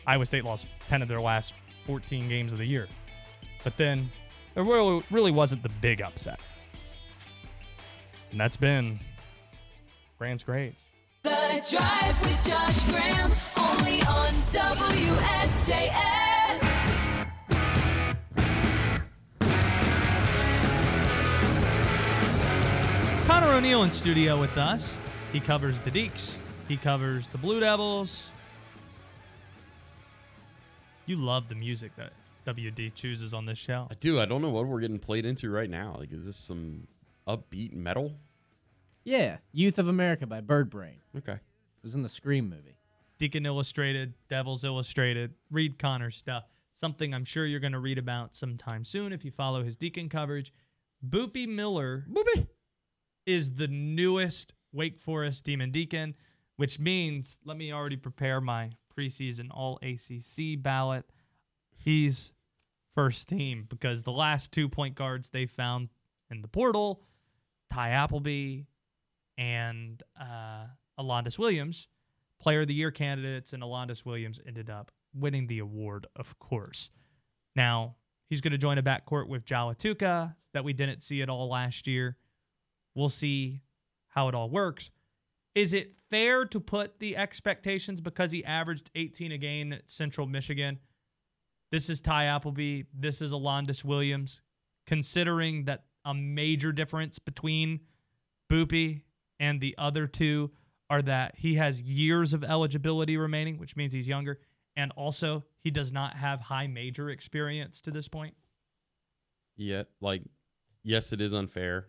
[0.06, 1.52] Iowa State lost 10 of their last
[1.86, 2.88] 14 games of the year.
[3.62, 4.10] But then
[4.54, 6.40] there really, really wasn't the big upset.
[8.30, 8.98] And that's been
[10.18, 10.74] Grant's grade.
[11.22, 16.08] The Drive with Josh Graham, only on WSJS.
[23.26, 24.90] Conor O'Neill in studio with us.
[25.32, 26.37] He covers the Deeks.
[26.68, 28.30] He covers the Blue Devils.
[31.06, 32.12] You love the music that
[32.46, 33.88] WD chooses on this show.
[33.90, 34.20] I do.
[34.20, 35.96] I don't know what we're getting played into right now.
[35.98, 36.86] Like, is this some
[37.26, 38.12] upbeat metal?
[39.04, 40.96] Yeah, Youth of America by Birdbrain.
[41.16, 41.32] Okay.
[41.32, 42.76] It was in the Scream movie.
[43.18, 46.44] Deacon Illustrated, Devils Illustrated, read Conor stuff.
[46.74, 50.08] Something I'm sure you're going to read about sometime soon if you follow his Deacon
[50.08, 50.52] coverage.
[51.08, 52.46] Boopie Miller Boopie.
[53.26, 56.14] is the newest Wake Forest Demon Deacon,
[56.58, 61.04] which means let me already prepare my preseason All ACC ballot.
[61.76, 62.32] He's
[62.96, 65.88] first team because the last two point guards they found
[66.32, 67.04] in the portal,
[67.72, 68.62] Ty Appleby
[69.38, 70.64] and uh,
[70.98, 71.86] Alondis Williams,
[72.40, 76.90] player of the year candidates, and Alondis Williams ended up winning the award, of course.
[77.54, 77.94] Now,
[78.28, 81.48] he's going to join a backcourt with Jao Ituka that we didn't see at all
[81.48, 82.16] last year.
[82.96, 83.62] We'll see
[84.08, 84.90] how it all works.
[85.58, 90.24] Is it fair to put the expectations because he averaged 18 a game at Central
[90.24, 90.78] Michigan?
[91.72, 92.82] This is Ty Appleby.
[92.94, 94.40] This is Alondis Williams.
[94.86, 97.80] Considering that a major difference between
[98.48, 99.02] Boopie
[99.40, 100.52] and the other two
[100.90, 104.38] are that he has years of eligibility remaining, which means he's younger,
[104.76, 108.34] and also he does not have high major experience to this point.
[109.56, 110.22] Yeah, like,
[110.84, 111.88] yes, it is unfair.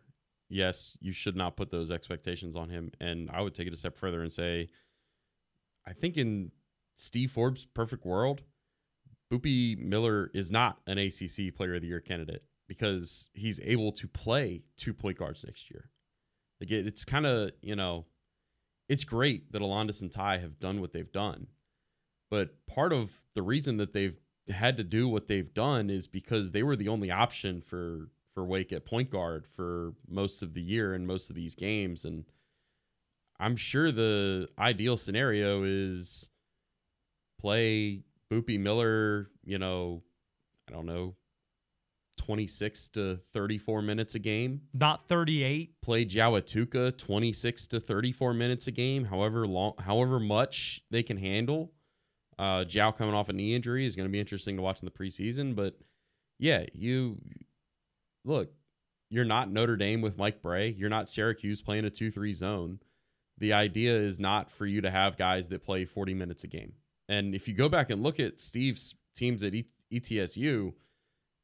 [0.50, 2.92] Yes, you should not put those expectations on him.
[3.00, 4.70] And I would take it a step further and say,
[5.88, 6.52] I think in
[6.96, 8.42] Steve Forbes' perfect world,
[9.32, 14.08] Boopie Miller is not an ACC Player of the Year candidate because he's able to
[14.08, 15.90] play two point guards next year.
[16.60, 18.06] Like it, it's kind of you know,
[18.88, 21.48] it's great that Alondis and Ty have done what they've done,
[22.32, 26.52] but part of the reason that they've had to do what they've done is because
[26.52, 28.10] they were the only option for
[28.40, 32.06] for Wake at point guard for most of the year and most of these games,
[32.06, 32.24] and
[33.38, 36.30] I'm sure the ideal scenario is
[37.38, 40.04] play Boopie Miller, you know,
[40.70, 41.16] I don't know,
[42.18, 44.62] 26 to 34 minutes a game.
[44.74, 45.82] Not 38.
[45.82, 51.18] Play Jao Ituka 26 to 34 minutes a game, however long, however much they can
[51.18, 51.74] handle.
[52.38, 54.86] Uh, Jao coming off a knee injury is going to be interesting to watch in
[54.86, 55.78] the preseason, but
[56.38, 57.18] yeah, you
[58.30, 58.54] look,
[59.10, 60.70] you're not Notre Dame with Mike Brey.
[60.70, 62.80] You're not Syracuse playing a 2 3 zone.
[63.38, 66.74] The idea is not for you to have guys that play 40 minutes a game.
[67.08, 69.54] And if you go back and look at Steve's teams at
[69.92, 70.74] ETSU,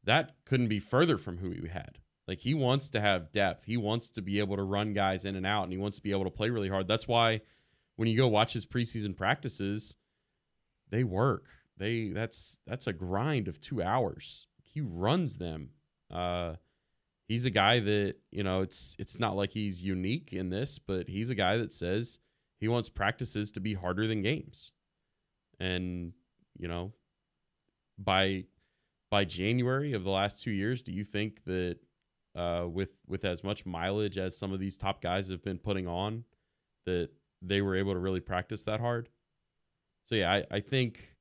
[0.04, 1.98] that couldn't be further from who he had.
[2.28, 3.65] Like he wants to have depth.
[3.65, 6.04] He wants to be able to run guys in and out, and he wants to
[6.04, 6.88] be able to play really hard.
[6.88, 7.41] That's why
[7.95, 9.95] when you go watch his preseason practices,
[10.89, 11.45] they work.
[11.78, 14.48] They that's that's a grind of two hours.
[14.63, 15.69] He runs them.
[16.12, 16.56] Uh,
[17.28, 21.10] he's a guy that you know it's it's not like he's unique in this, but
[21.10, 22.20] he's a guy that says
[22.60, 24.72] he wants practices to be harder than games.
[25.60, 26.14] And
[26.58, 26.94] you know,
[27.98, 28.46] by
[29.10, 31.78] by January of the last two years, do you think that
[32.36, 35.88] uh, with with as much mileage as some of these top guys have been putting
[35.88, 36.24] on,
[36.86, 37.10] that
[37.42, 39.10] they were able to really practice that hard?
[40.08, 41.16] So yeah, I, I think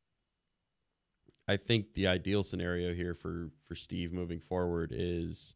[1.46, 5.54] I think the ideal scenario here for for Steve moving forward is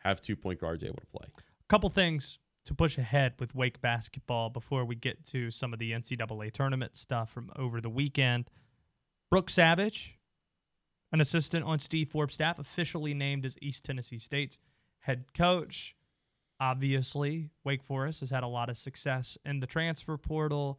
[0.00, 1.26] have two point guards able to play.
[1.36, 5.78] A couple things to push ahead with Wake basketball before we get to some of
[5.78, 8.50] the NCAA tournament stuff from over the weekend.
[9.30, 10.18] Brooks Savage,
[11.12, 14.58] an assistant on Steve Forbes' staff, officially named as East Tennessee State's
[14.98, 15.96] head coach.
[16.60, 20.78] Obviously, Wake Forest has had a lot of success in the transfer portal.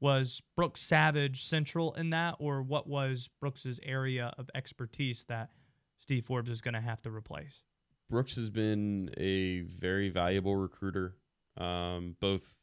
[0.00, 5.50] Was Brooks Savage central in that, or what was Brooks's area of expertise that
[5.98, 7.62] Steve Forbes is going to have to replace?
[8.10, 11.14] Brooks has been a very valuable recruiter,
[11.56, 12.56] um, both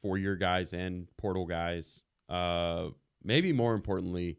[0.00, 2.04] four year guys and portal guys.
[2.28, 2.88] Uh,
[3.22, 4.38] maybe more importantly,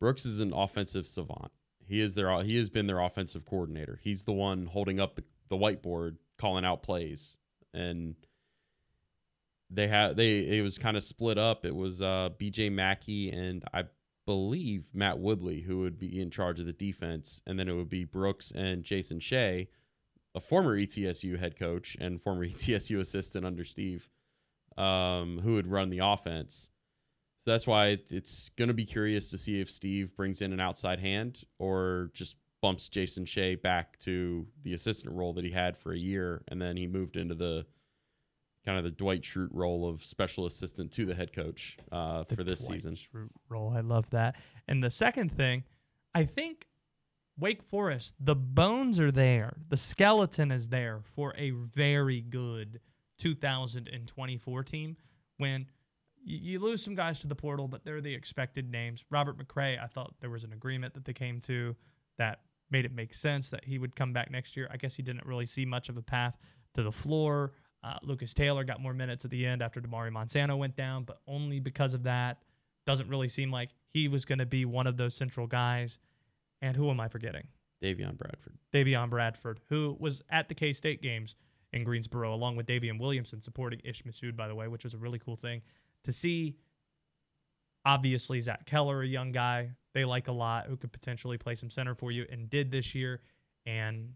[0.00, 1.52] Brooks is an offensive savant.
[1.86, 4.00] He is their he has been their offensive coordinator.
[4.02, 7.36] He's the one holding up the, the whiteboard, calling out plays,
[7.74, 8.14] and
[9.70, 11.66] they had they it was kind of split up.
[11.66, 12.70] It was uh, B.J.
[12.70, 13.84] McKie and I
[14.26, 17.88] believe Matt Woodley who would be in charge of the defense, and then it would
[17.88, 19.68] be Brooks and Jason Shay,
[20.34, 24.08] a former ETSU head coach and former ETSU assistant under Steve,
[24.76, 26.70] um, who would run the offense.
[27.40, 30.52] So that's why it, it's going to be curious to see if Steve brings in
[30.52, 35.50] an outside hand or just bumps Jason Shay back to the assistant role that he
[35.50, 37.66] had for a year, and then he moved into the
[38.66, 42.44] kind of the Dwight Schrute role of special assistant to the head coach uh, for
[42.44, 42.96] this Dwight season.
[42.96, 43.72] Schrute role.
[43.76, 44.36] I love that.
[44.68, 45.64] And the second thing,
[46.14, 46.66] I think
[47.38, 49.56] Wake Forest, the bones are there.
[49.68, 52.80] The skeleton is there for a very good
[53.18, 54.96] 2024 team
[55.38, 55.66] when
[56.24, 59.04] you, you lose some guys to the portal, but they're the expected names.
[59.10, 61.74] Robert McRae, I thought there was an agreement that they came to
[62.18, 62.40] that
[62.70, 64.68] made it make sense that he would come back next year.
[64.70, 66.36] I guess he didn't really see much of a path
[66.74, 67.52] to the floor.
[67.84, 71.20] Uh, Lucas Taylor got more minutes at the end after Damari Monsanto went down, but
[71.28, 72.38] only because of that.
[72.86, 75.98] Doesn't really seem like he was going to be one of those central guys.
[76.62, 77.46] And who am I forgetting?
[77.82, 78.56] Davion Bradford.
[78.72, 81.36] Davion Bradford, who was at the K State games
[81.72, 84.98] in Greensboro, along with Davion Williamson, supporting Ish Massoud, by the way, which was a
[84.98, 85.60] really cool thing
[86.04, 86.56] to see.
[87.84, 91.70] Obviously, Zach Keller, a young guy they like a lot, who could potentially play some
[91.70, 93.20] center for you, and did this year.
[93.66, 94.12] And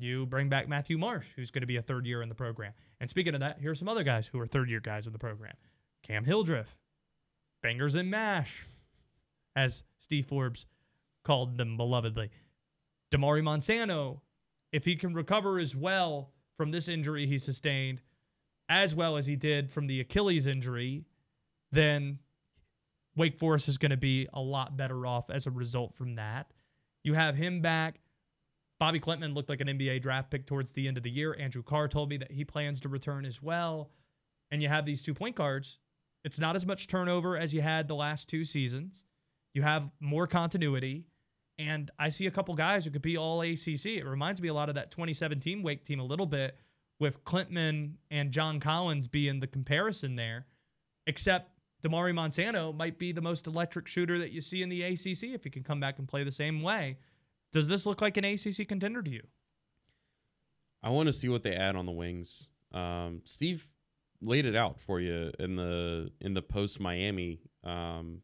[0.00, 2.72] you bring back Matthew Marsh, who's going to be a third year in the program.
[3.00, 5.12] And speaking of that, here are some other guys who are third year guys in
[5.12, 5.54] the program
[6.02, 6.74] Cam Hildreth,
[7.62, 8.66] Bangers and Mash,
[9.56, 10.66] as Steve Forbes
[11.24, 12.30] called them belovedly.
[13.12, 14.20] Damari Monsanto,
[14.72, 18.00] if he can recover as well from this injury he sustained,
[18.68, 21.04] as well as he did from the Achilles injury,
[21.72, 22.18] then
[23.16, 26.52] Wake Forest is going to be a lot better off as a result from that.
[27.02, 28.00] You have him back.
[28.80, 31.36] Bobby Klintman looked like an NBA draft pick towards the end of the year.
[31.38, 33.90] Andrew Carr told me that he plans to return as well.
[34.50, 35.78] And you have these two point guards.
[36.24, 39.02] It's not as much turnover as you had the last two seasons.
[39.52, 41.04] You have more continuity.
[41.58, 43.86] And I see a couple guys who could be all ACC.
[43.86, 46.58] It reminds me a lot of that 2017 Wake team a little bit,
[47.00, 50.46] with Klintman and John Collins being the comparison there.
[51.06, 51.50] Except
[51.84, 55.44] Damari Monsanto might be the most electric shooter that you see in the ACC if
[55.44, 56.96] he can come back and play the same way.
[57.52, 59.22] Does this look like an ACC contender to you?
[60.82, 62.48] I want to see what they add on the wings.
[62.72, 63.68] Um, Steve
[64.22, 68.20] laid it out for you in the in the post Miami um,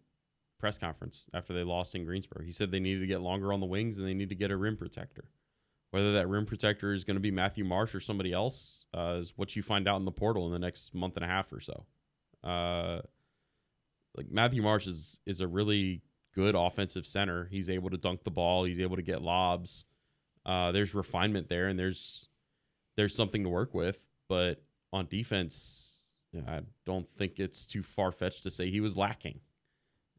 [0.58, 2.44] press conference after they lost in Greensboro.
[2.44, 4.50] He said they needed to get longer on the wings and they need to get
[4.50, 5.24] a rim protector.
[5.90, 9.32] Whether that rim protector is going to be Matthew Marsh or somebody else uh, is
[9.36, 11.60] what you find out in the portal in the next month and a half or
[11.60, 11.86] so.
[12.42, 13.00] Uh,
[14.16, 16.02] like Matthew Marsh is is a really
[16.36, 17.48] good offensive center.
[17.50, 18.64] He's able to dunk the ball.
[18.64, 19.84] He's able to get lobs.
[20.44, 22.28] Uh, there's refinement there, and there's
[22.96, 24.06] there's something to work with.
[24.28, 24.62] But
[24.92, 26.02] on defense,
[26.46, 29.40] I don't think it's too far fetched to say he was lacking.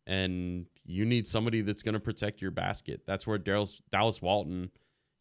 [0.08, 3.02] And you need somebody that's going to protect your basket.
[3.06, 4.72] That's where Dallas, Dallas Walton,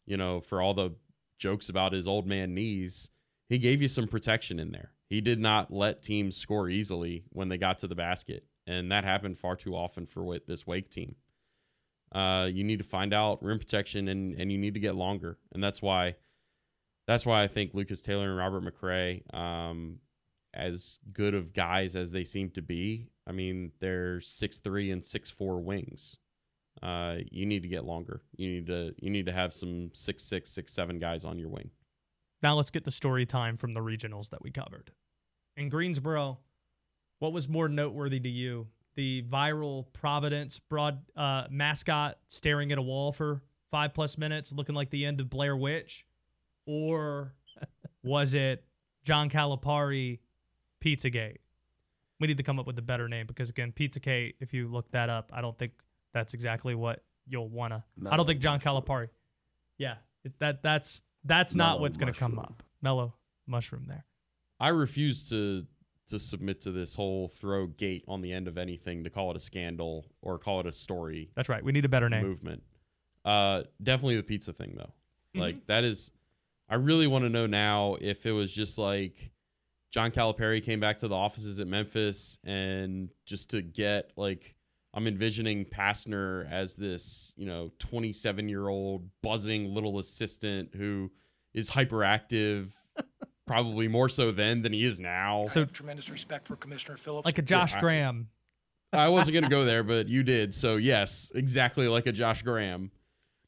[0.05, 0.91] you know, for all the
[1.37, 3.09] jokes about his old man knees,
[3.49, 4.91] he gave you some protection in there.
[5.09, 9.03] He did not let teams score easily when they got to the basket and that
[9.03, 11.15] happened far too often for this Wake team.
[12.11, 15.37] Uh, you need to find out rim protection, and and you need to get longer,
[15.53, 16.15] and that's why
[17.07, 19.99] that's why I think Lucas Taylor and Robert McRae, um,
[20.53, 25.03] as good of guys as they seem to be, I mean they're six three and
[25.03, 26.19] six four wings.
[26.83, 28.21] Uh, you need to get longer.
[28.37, 31.49] You need to you need to have some six six six seven guys on your
[31.49, 31.71] wing.
[32.43, 34.91] Now let's get the story time from the regionals that we covered.
[35.55, 36.37] In Greensboro,
[37.19, 38.67] what was more noteworthy to you?
[38.95, 43.41] The viral Providence broad uh, mascot staring at a wall for
[43.71, 46.05] five plus minutes, looking like the end of Blair Witch,
[46.65, 47.33] or
[48.03, 48.63] was it
[49.03, 50.19] John Calipari
[50.83, 51.37] Pizzagate?
[52.19, 54.35] We need to come up with a better name because again, Pizzagate.
[54.39, 55.73] If you look that up, I don't think
[56.13, 57.83] that's exactly what you'll wanna.
[58.09, 59.09] I don't think John Calipari.
[59.77, 59.95] Yeah,
[60.39, 62.63] that that's that's not what's gonna come up.
[62.81, 63.13] Mellow
[63.45, 64.05] mushroom there.
[64.59, 65.67] I refuse to
[66.07, 69.37] to submit to this whole throw gate on the end of anything to call it
[69.37, 71.29] a scandal or call it a story.
[71.35, 71.63] That's right.
[71.63, 72.23] We need a better name.
[72.23, 72.63] Movement.
[73.25, 74.93] Uh, definitely the pizza thing though.
[75.35, 75.41] Mhm.
[75.41, 76.11] Like that is,
[76.69, 79.31] I really want to know now if it was just like
[79.91, 84.53] John Calipari came back to the offices at Memphis and just to get like.
[84.93, 91.11] I'm envisioning Pastner as this, you know, 27 year old buzzing little assistant who
[91.53, 92.71] is hyperactive,
[93.47, 95.45] probably more so then than he is now.
[95.55, 97.25] I have tremendous respect for Commissioner Phillips.
[97.25, 98.27] Like a Josh I- Graham.
[98.93, 100.53] I wasn't going to go there, but you did.
[100.53, 102.91] So, yes, exactly like a Josh Graham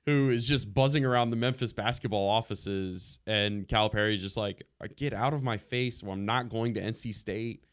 [0.05, 3.19] who is just buzzing around the Memphis basketball offices.
[3.27, 4.63] And Calipari is just like,
[4.97, 6.01] get out of my face.
[6.01, 7.63] Well, I'm not going to NC State.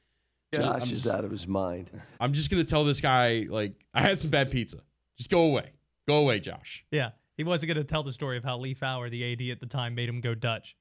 [0.54, 1.90] Josh I'm is just- out of his mind.
[2.20, 4.78] I'm just going to tell this guy, like, I had some bad pizza.
[5.16, 5.70] Just go away.
[6.06, 6.84] Go away, Josh.
[6.92, 9.58] Yeah, he wasn't going to tell the story of how Lee Fowler, the AD at
[9.60, 10.76] the time, made him go Dutch.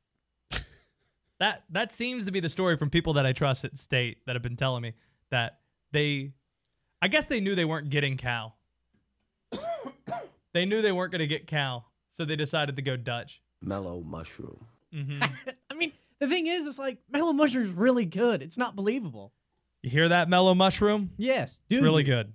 [1.40, 4.36] That that seems to be the story from people that I trust at State that
[4.36, 4.94] have been telling me
[5.32, 5.60] that
[5.92, 6.32] they,
[7.02, 8.56] I guess they knew they weren't getting Cal.
[10.54, 13.42] they knew they weren't going to get Cal, so they decided to go Dutch.
[13.62, 14.66] Mellow mushroom.
[14.94, 15.22] hmm
[15.70, 18.42] I mean, the thing is, it's like Mellow Mushroom's really good.
[18.42, 19.34] It's not believable.
[19.82, 21.12] You hear that, Mellow Mushroom?
[21.18, 22.08] Yes, do really you?
[22.08, 22.34] good.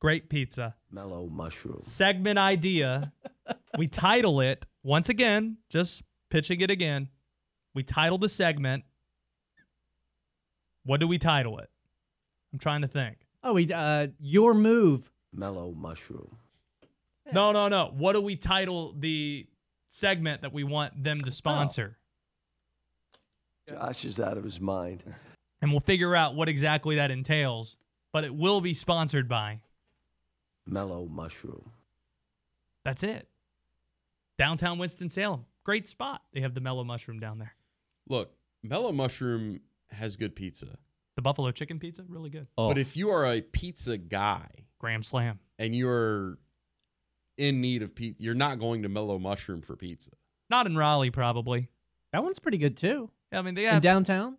[0.00, 0.74] Great pizza.
[0.90, 1.80] Mellow mushroom.
[1.82, 3.12] segment idea.
[3.78, 7.08] we title it once again, just pitching it again.
[7.74, 8.84] We title the segment.
[10.84, 11.70] What do we title it?
[12.52, 13.16] I'm trying to think.
[13.42, 15.10] Oh, we uh, your move.
[15.32, 16.36] Mellow mushroom.
[17.32, 17.92] No, no, no.
[17.96, 19.46] What do we title the
[19.88, 21.96] segment that we want them to sponsor?
[23.68, 25.02] Josh is out of his mind.
[25.62, 27.76] And we'll figure out what exactly that entails.
[28.12, 29.60] But it will be sponsored by.
[30.66, 31.70] Mellow mushroom.
[32.84, 33.28] That's it.
[34.36, 35.46] Downtown Winston-Salem.
[35.64, 36.22] Great spot.
[36.34, 37.54] They have the mellow mushroom down there.
[38.08, 38.32] Look,
[38.62, 40.78] Mellow Mushroom has good pizza.
[41.16, 42.46] The buffalo chicken pizza, really good.
[42.56, 44.48] But if you are a pizza guy,
[44.78, 46.38] Graham Slam, and you're
[47.36, 50.10] in need of pizza, you're not going to Mellow Mushroom for pizza.
[50.48, 51.68] Not in Raleigh, probably.
[52.12, 53.10] That one's pretty good too.
[53.32, 54.36] Yeah, I mean they have In have downtown?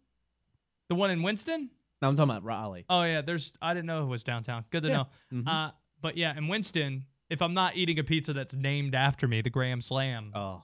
[0.90, 1.70] the one in Winston.
[2.02, 2.86] No, I'm talking about Raleigh.
[2.90, 3.54] Oh yeah, there's.
[3.62, 4.66] I didn't know it was downtown.
[4.72, 4.96] Good to Yeah.
[4.98, 5.08] know.
[5.42, 5.48] Mhm.
[5.48, 9.42] Uh, but yeah, in Winston, if I'm not eating a pizza that's named after me,
[9.42, 10.64] the Graham Slam, oh.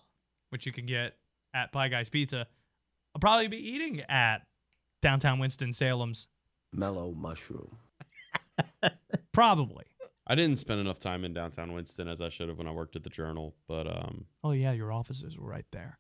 [0.50, 1.16] which you can get
[1.54, 2.48] at Pie Guys Pizza,
[3.20, 4.44] I'll probably be eating at
[5.02, 6.28] downtown Winston Salem's.
[6.72, 7.76] Mellow mushroom.
[9.34, 9.84] Probably.
[10.26, 12.96] I didn't spend enough time in downtown Winston as I should have when I worked
[12.96, 16.00] at the Journal, but um, Oh yeah, your offices were right there.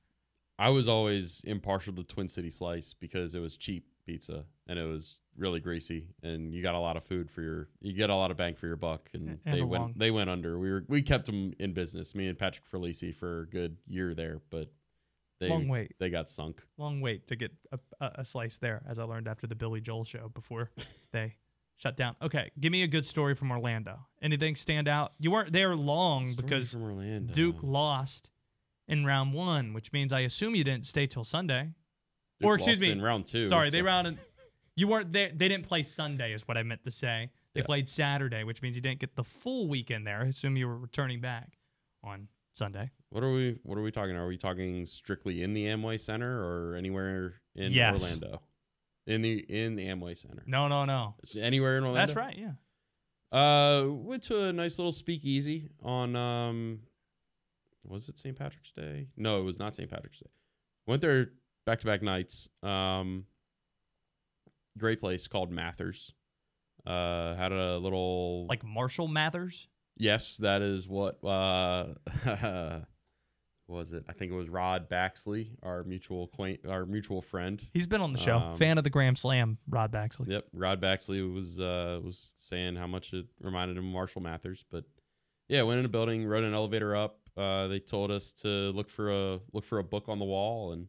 [0.57, 4.85] I was always impartial to Twin City Slice because it was cheap pizza and it
[4.85, 8.15] was really greasy and you got a lot of food for your you get a
[8.15, 10.57] lot of bang for your buck and, And they went long- they went under.
[10.57, 12.15] We were we kept them in business.
[12.15, 14.71] Me and Patrick Felici for a good year there, but
[15.39, 15.93] they Long wait.
[15.99, 16.61] they got sunk.
[16.77, 20.03] Long wait to get a, a, slice there, as I learned after the Billy Joel
[20.03, 20.69] show before
[21.11, 21.35] they
[21.77, 22.15] shut down.
[22.21, 23.99] Okay, give me a good story from Orlando.
[24.21, 25.13] Anything stand out?
[25.19, 26.75] You weren't there long because.
[27.31, 28.31] Duke lost
[28.87, 31.69] in round one, which means I assume you didn't stay till Sunday.
[32.39, 34.17] Duke or excuse me, in round two, Sorry, they so- rounded.
[34.75, 35.29] You weren't there.
[35.35, 37.29] They didn't play Sunday, is what I meant to say.
[37.53, 37.65] They Yeah.
[37.65, 40.21] played Saturday, which means you didn't get the full weekend there.
[40.21, 41.57] I assume you were returning back
[42.01, 42.89] on Sunday.
[43.11, 44.15] What are we what are we talking?
[44.15, 48.01] Are we talking strictly in the Amway Center or anywhere in Yes.
[48.01, 48.41] Orlando?
[49.07, 50.43] In the in the Amway Center.
[50.45, 51.15] No, no, no.
[51.23, 52.13] It's Anywhere in Orlando?
[52.13, 52.37] That's right.
[52.37, 52.51] Yeah.
[53.31, 56.79] Uh, went to a nice little speakeasy on um,
[57.83, 58.37] was it St.
[58.37, 59.07] Patrick's Day?
[59.17, 59.89] No, it was not St.
[59.89, 60.29] Patrick's Day.
[60.85, 61.29] Went there
[61.65, 62.49] back to back nights.
[62.63, 63.25] Um,
[64.77, 66.13] great place called Mathers.
[66.85, 69.67] Uh, had a little Like Marshall Mathers.
[69.97, 71.87] yes, that is what uh,
[73.69, 74.03] was it?
[74.09, 77.61] I think it was Rod Baxley, our mutual acquaint, our mutual friend.
[77.73, 78.37] He's been on the show.
[78.37, 80.27] Um, Fan of the Graham Slam, Rod Baxley.
[80.27, 84.65] Yep, Rod Baxley was uh, was saying how much it reminded him of Marshall Mathers,
[84.71, 84.83] but
[85.47, 87.19] yeah, went in a building, rode an elevator up.
[87.37, 90.71] Uh, they told us to look for a look for a book on the wall,
[90.73, 90.87] and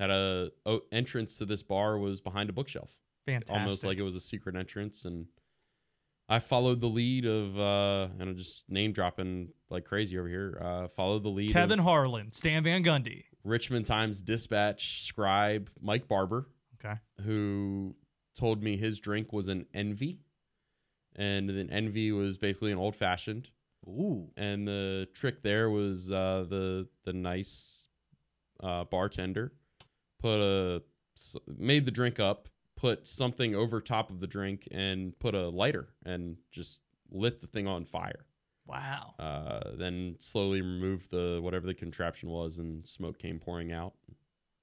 [0.00, 2.90] had a o- entrance to this bar was behind a bookshelf,
[3.26, 3.54] Fantastic.
[3.56, 5.04] almost like it was a secret entrance.
[5.04, 5.26] And
[6.28, 10.58] I followed the lead of, uh, and I'm just name dropping like crazy over here.
[10.62, 11.52] Uh, followed the lead.
[11.52, 13.24] Kevin Harlan, Stan Van Gundy.
[13.44, 16.48] Richmond Times Dispatch scribe Mike Barber
[16.84, 16.98] Okay.
[17.22, 17.94] who
[18.36, 20.20] told me his drink was an envy.
[21.16, 23.48] And an envy was basically an old fashioned.
[23.88, 24.30] Ooh.
[24.36, 27.88] And the trick there was uh, the the nice
[28.62, 29.52] uh, bartender
[30.20, 30.82] put a
[31.46, 32.48] made the drink up,
[32.78, 37.46] put something over top of the drink, and put a lighter and just lit the
[37.48, 38.24] thing on fire.
[38.66, 39.14] Wow.
[39.18, 43.94] Uh, then slowly removed the whatever the contraption was, and smoke came pouring out.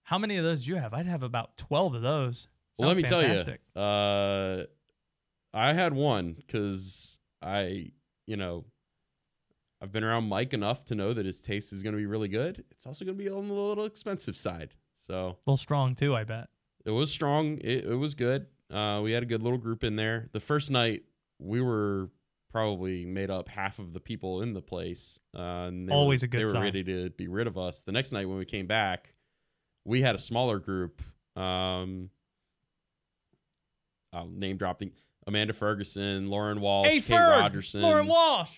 [0.03, 0.93] How many of those do you have?
[0.93, 2.47] I'd have about 12 of those.
[2.78, 3.61] Well, let me fantastic.
[3.74, 4.66] tell you, uh,
[5.53, 7.91] I had one because I,
[8.28, 8.63] you know,
[9.82, 12.28] I've been around Mike enough to know that his taste is going to be really
[12.30, 12.63] good.
[12.72, 14.74] It's also going to be on the little expensive side.
[15.05, 16.47] So A little strong, too, I bet.
[16.86, 17.57] It was strong.
[17.61, 18.45] It, it was good.
[18.71, 20.29] Uh, we had a good little group in there.
[20.33, 21.03] The first night,
[21.39, 22.09] we were
[22.51, 25.19] probably made up half of the people in the place.
[25.38, 26.61] Uh, and they Always were, a good They were sign.
[26.63, 27.81] ready to be rid of us.
[27.83, 29.13] The next night when we came back,
[29.83, 31.01] we had a smaller group.
[31.36, 32.09] Um,
[34.13, 34.91] I'll name dropping
[35.27, 38.51] Amanda Ferguson, Lauren Walsh, Hey, Kate Ferg, Rogerson, Lauren Walsh.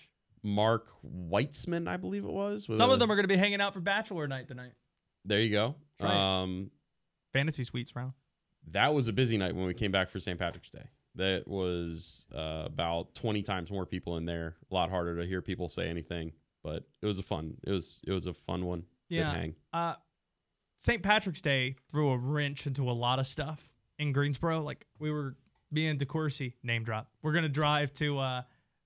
[0.44, 2.66] Mark Weitzman, I believe it was.
[2.66, 4.72] Some a- of them are going to be hanging out for Bachelor Night tonight.
[5.24, 5.74] There you go.
[6.00, 6.42] Right.
[6.42, 6.70] Um,
[7.32, 8.12] Fantasy Suites round.
[8.70, 10.38] that was a busy night when we came back for St.
[10.38, 10.86] Patrick's Day.
[11.14, 14.56] That was uh, about 20 times more people in there.
[14.70, 17.56] A lot harder to hear people say anything, but it was a fun.
[17.64, 18.84] It was it was a fun one.
[19.08, 19.32] Yeah.
[19.32, 19.54] hang.
[19.72, 19.94] Uh,
[20.78, 21.02] St.
[21.02, 23.60] Patrick's Day threw a wrench into a lot of stuff
[23.98, 24.62] in Greensboro.
[24.62, 25.34] Like we were
[25.72, 27.08] being DeCourcy name drop.
[27.22, 28.42] We're gonna drive to uh,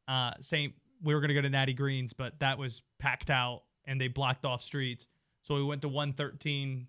[0.08, 0.72] uh, St.
[1.02, 4.44] We were gonna go to Natty Greene's, but that was packed out and they blocked
[4.46, 5.06] off streets.
[5.42, 6.86] So we went to 113,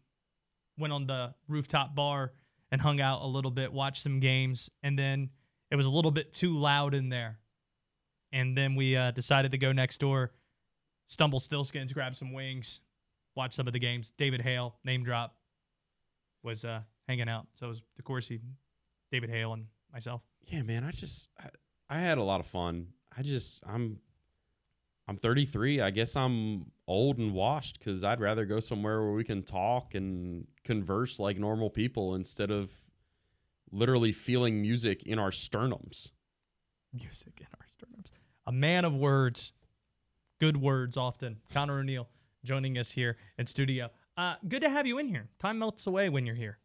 [0.77, 2.33] went on the rooftop bar
[2.71, 5.29] and hung out a little bit, watched some games, and then
[5.71, 7.39] it was a little bit too loud in there.
[8.31, 10.31] And then we uh, decided to go next door,
[11.07, 12.79] Stumble Stilskins, grab some wings,
[13.35, 14.11] watch some of the games.
[14.17, 15.35] David Hale, name drop,
[16.41, 17.45] was uh, hanging out.
[17.59, 18.39] So it was DeCourcy,
[19.11, 20.21] David Hale, and myself.
[20.47, 21.49] yeah, man, I just I,
[21.89, 22.87] I had a lot of fun.
[23.15, 23.99] I just I'm
[25.07, 25.81] I'm 33.
[25.81, 29.95] I guess I'm old and washed because I'd rather go somewhere where we can talk
[29.95, 32.71] and converse like normal people instead of
[33.71, 36.11] literally feeling music in our sternums.
[36.93, 38.11] Music in our sternums.
[38.45, 39.51] A man of words,
[40.39, 41.37] good words often.
[41.51, 42.07] Conor O'Neill
[42.45, 43.89] joining us here in studio.
[44.15, 45.27] Uh, good to have you in here.
[45.39, 46.59] Time melts away when you're here.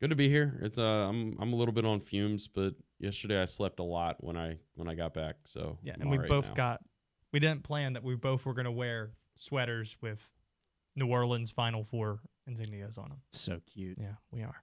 [0.00, 0.58] Good to be here.
[0.62, 4.16] It's uh, I'm I'm a little bit on fumes, but yesterday I slept a lot
[4.20, 5.36] when I when I got back.
[5.44, 6.54] So Yeah, I'm and we both now.
[6.54, 6.80] got.
[7.32, 10.18] We didn't plan that we both were going to wear sweaters with
[10.94, 13.20] New Orleans Final Four insignias on them.
[13.32, 13.98] So cute.
[14.00, 14.62] Yeah, we are.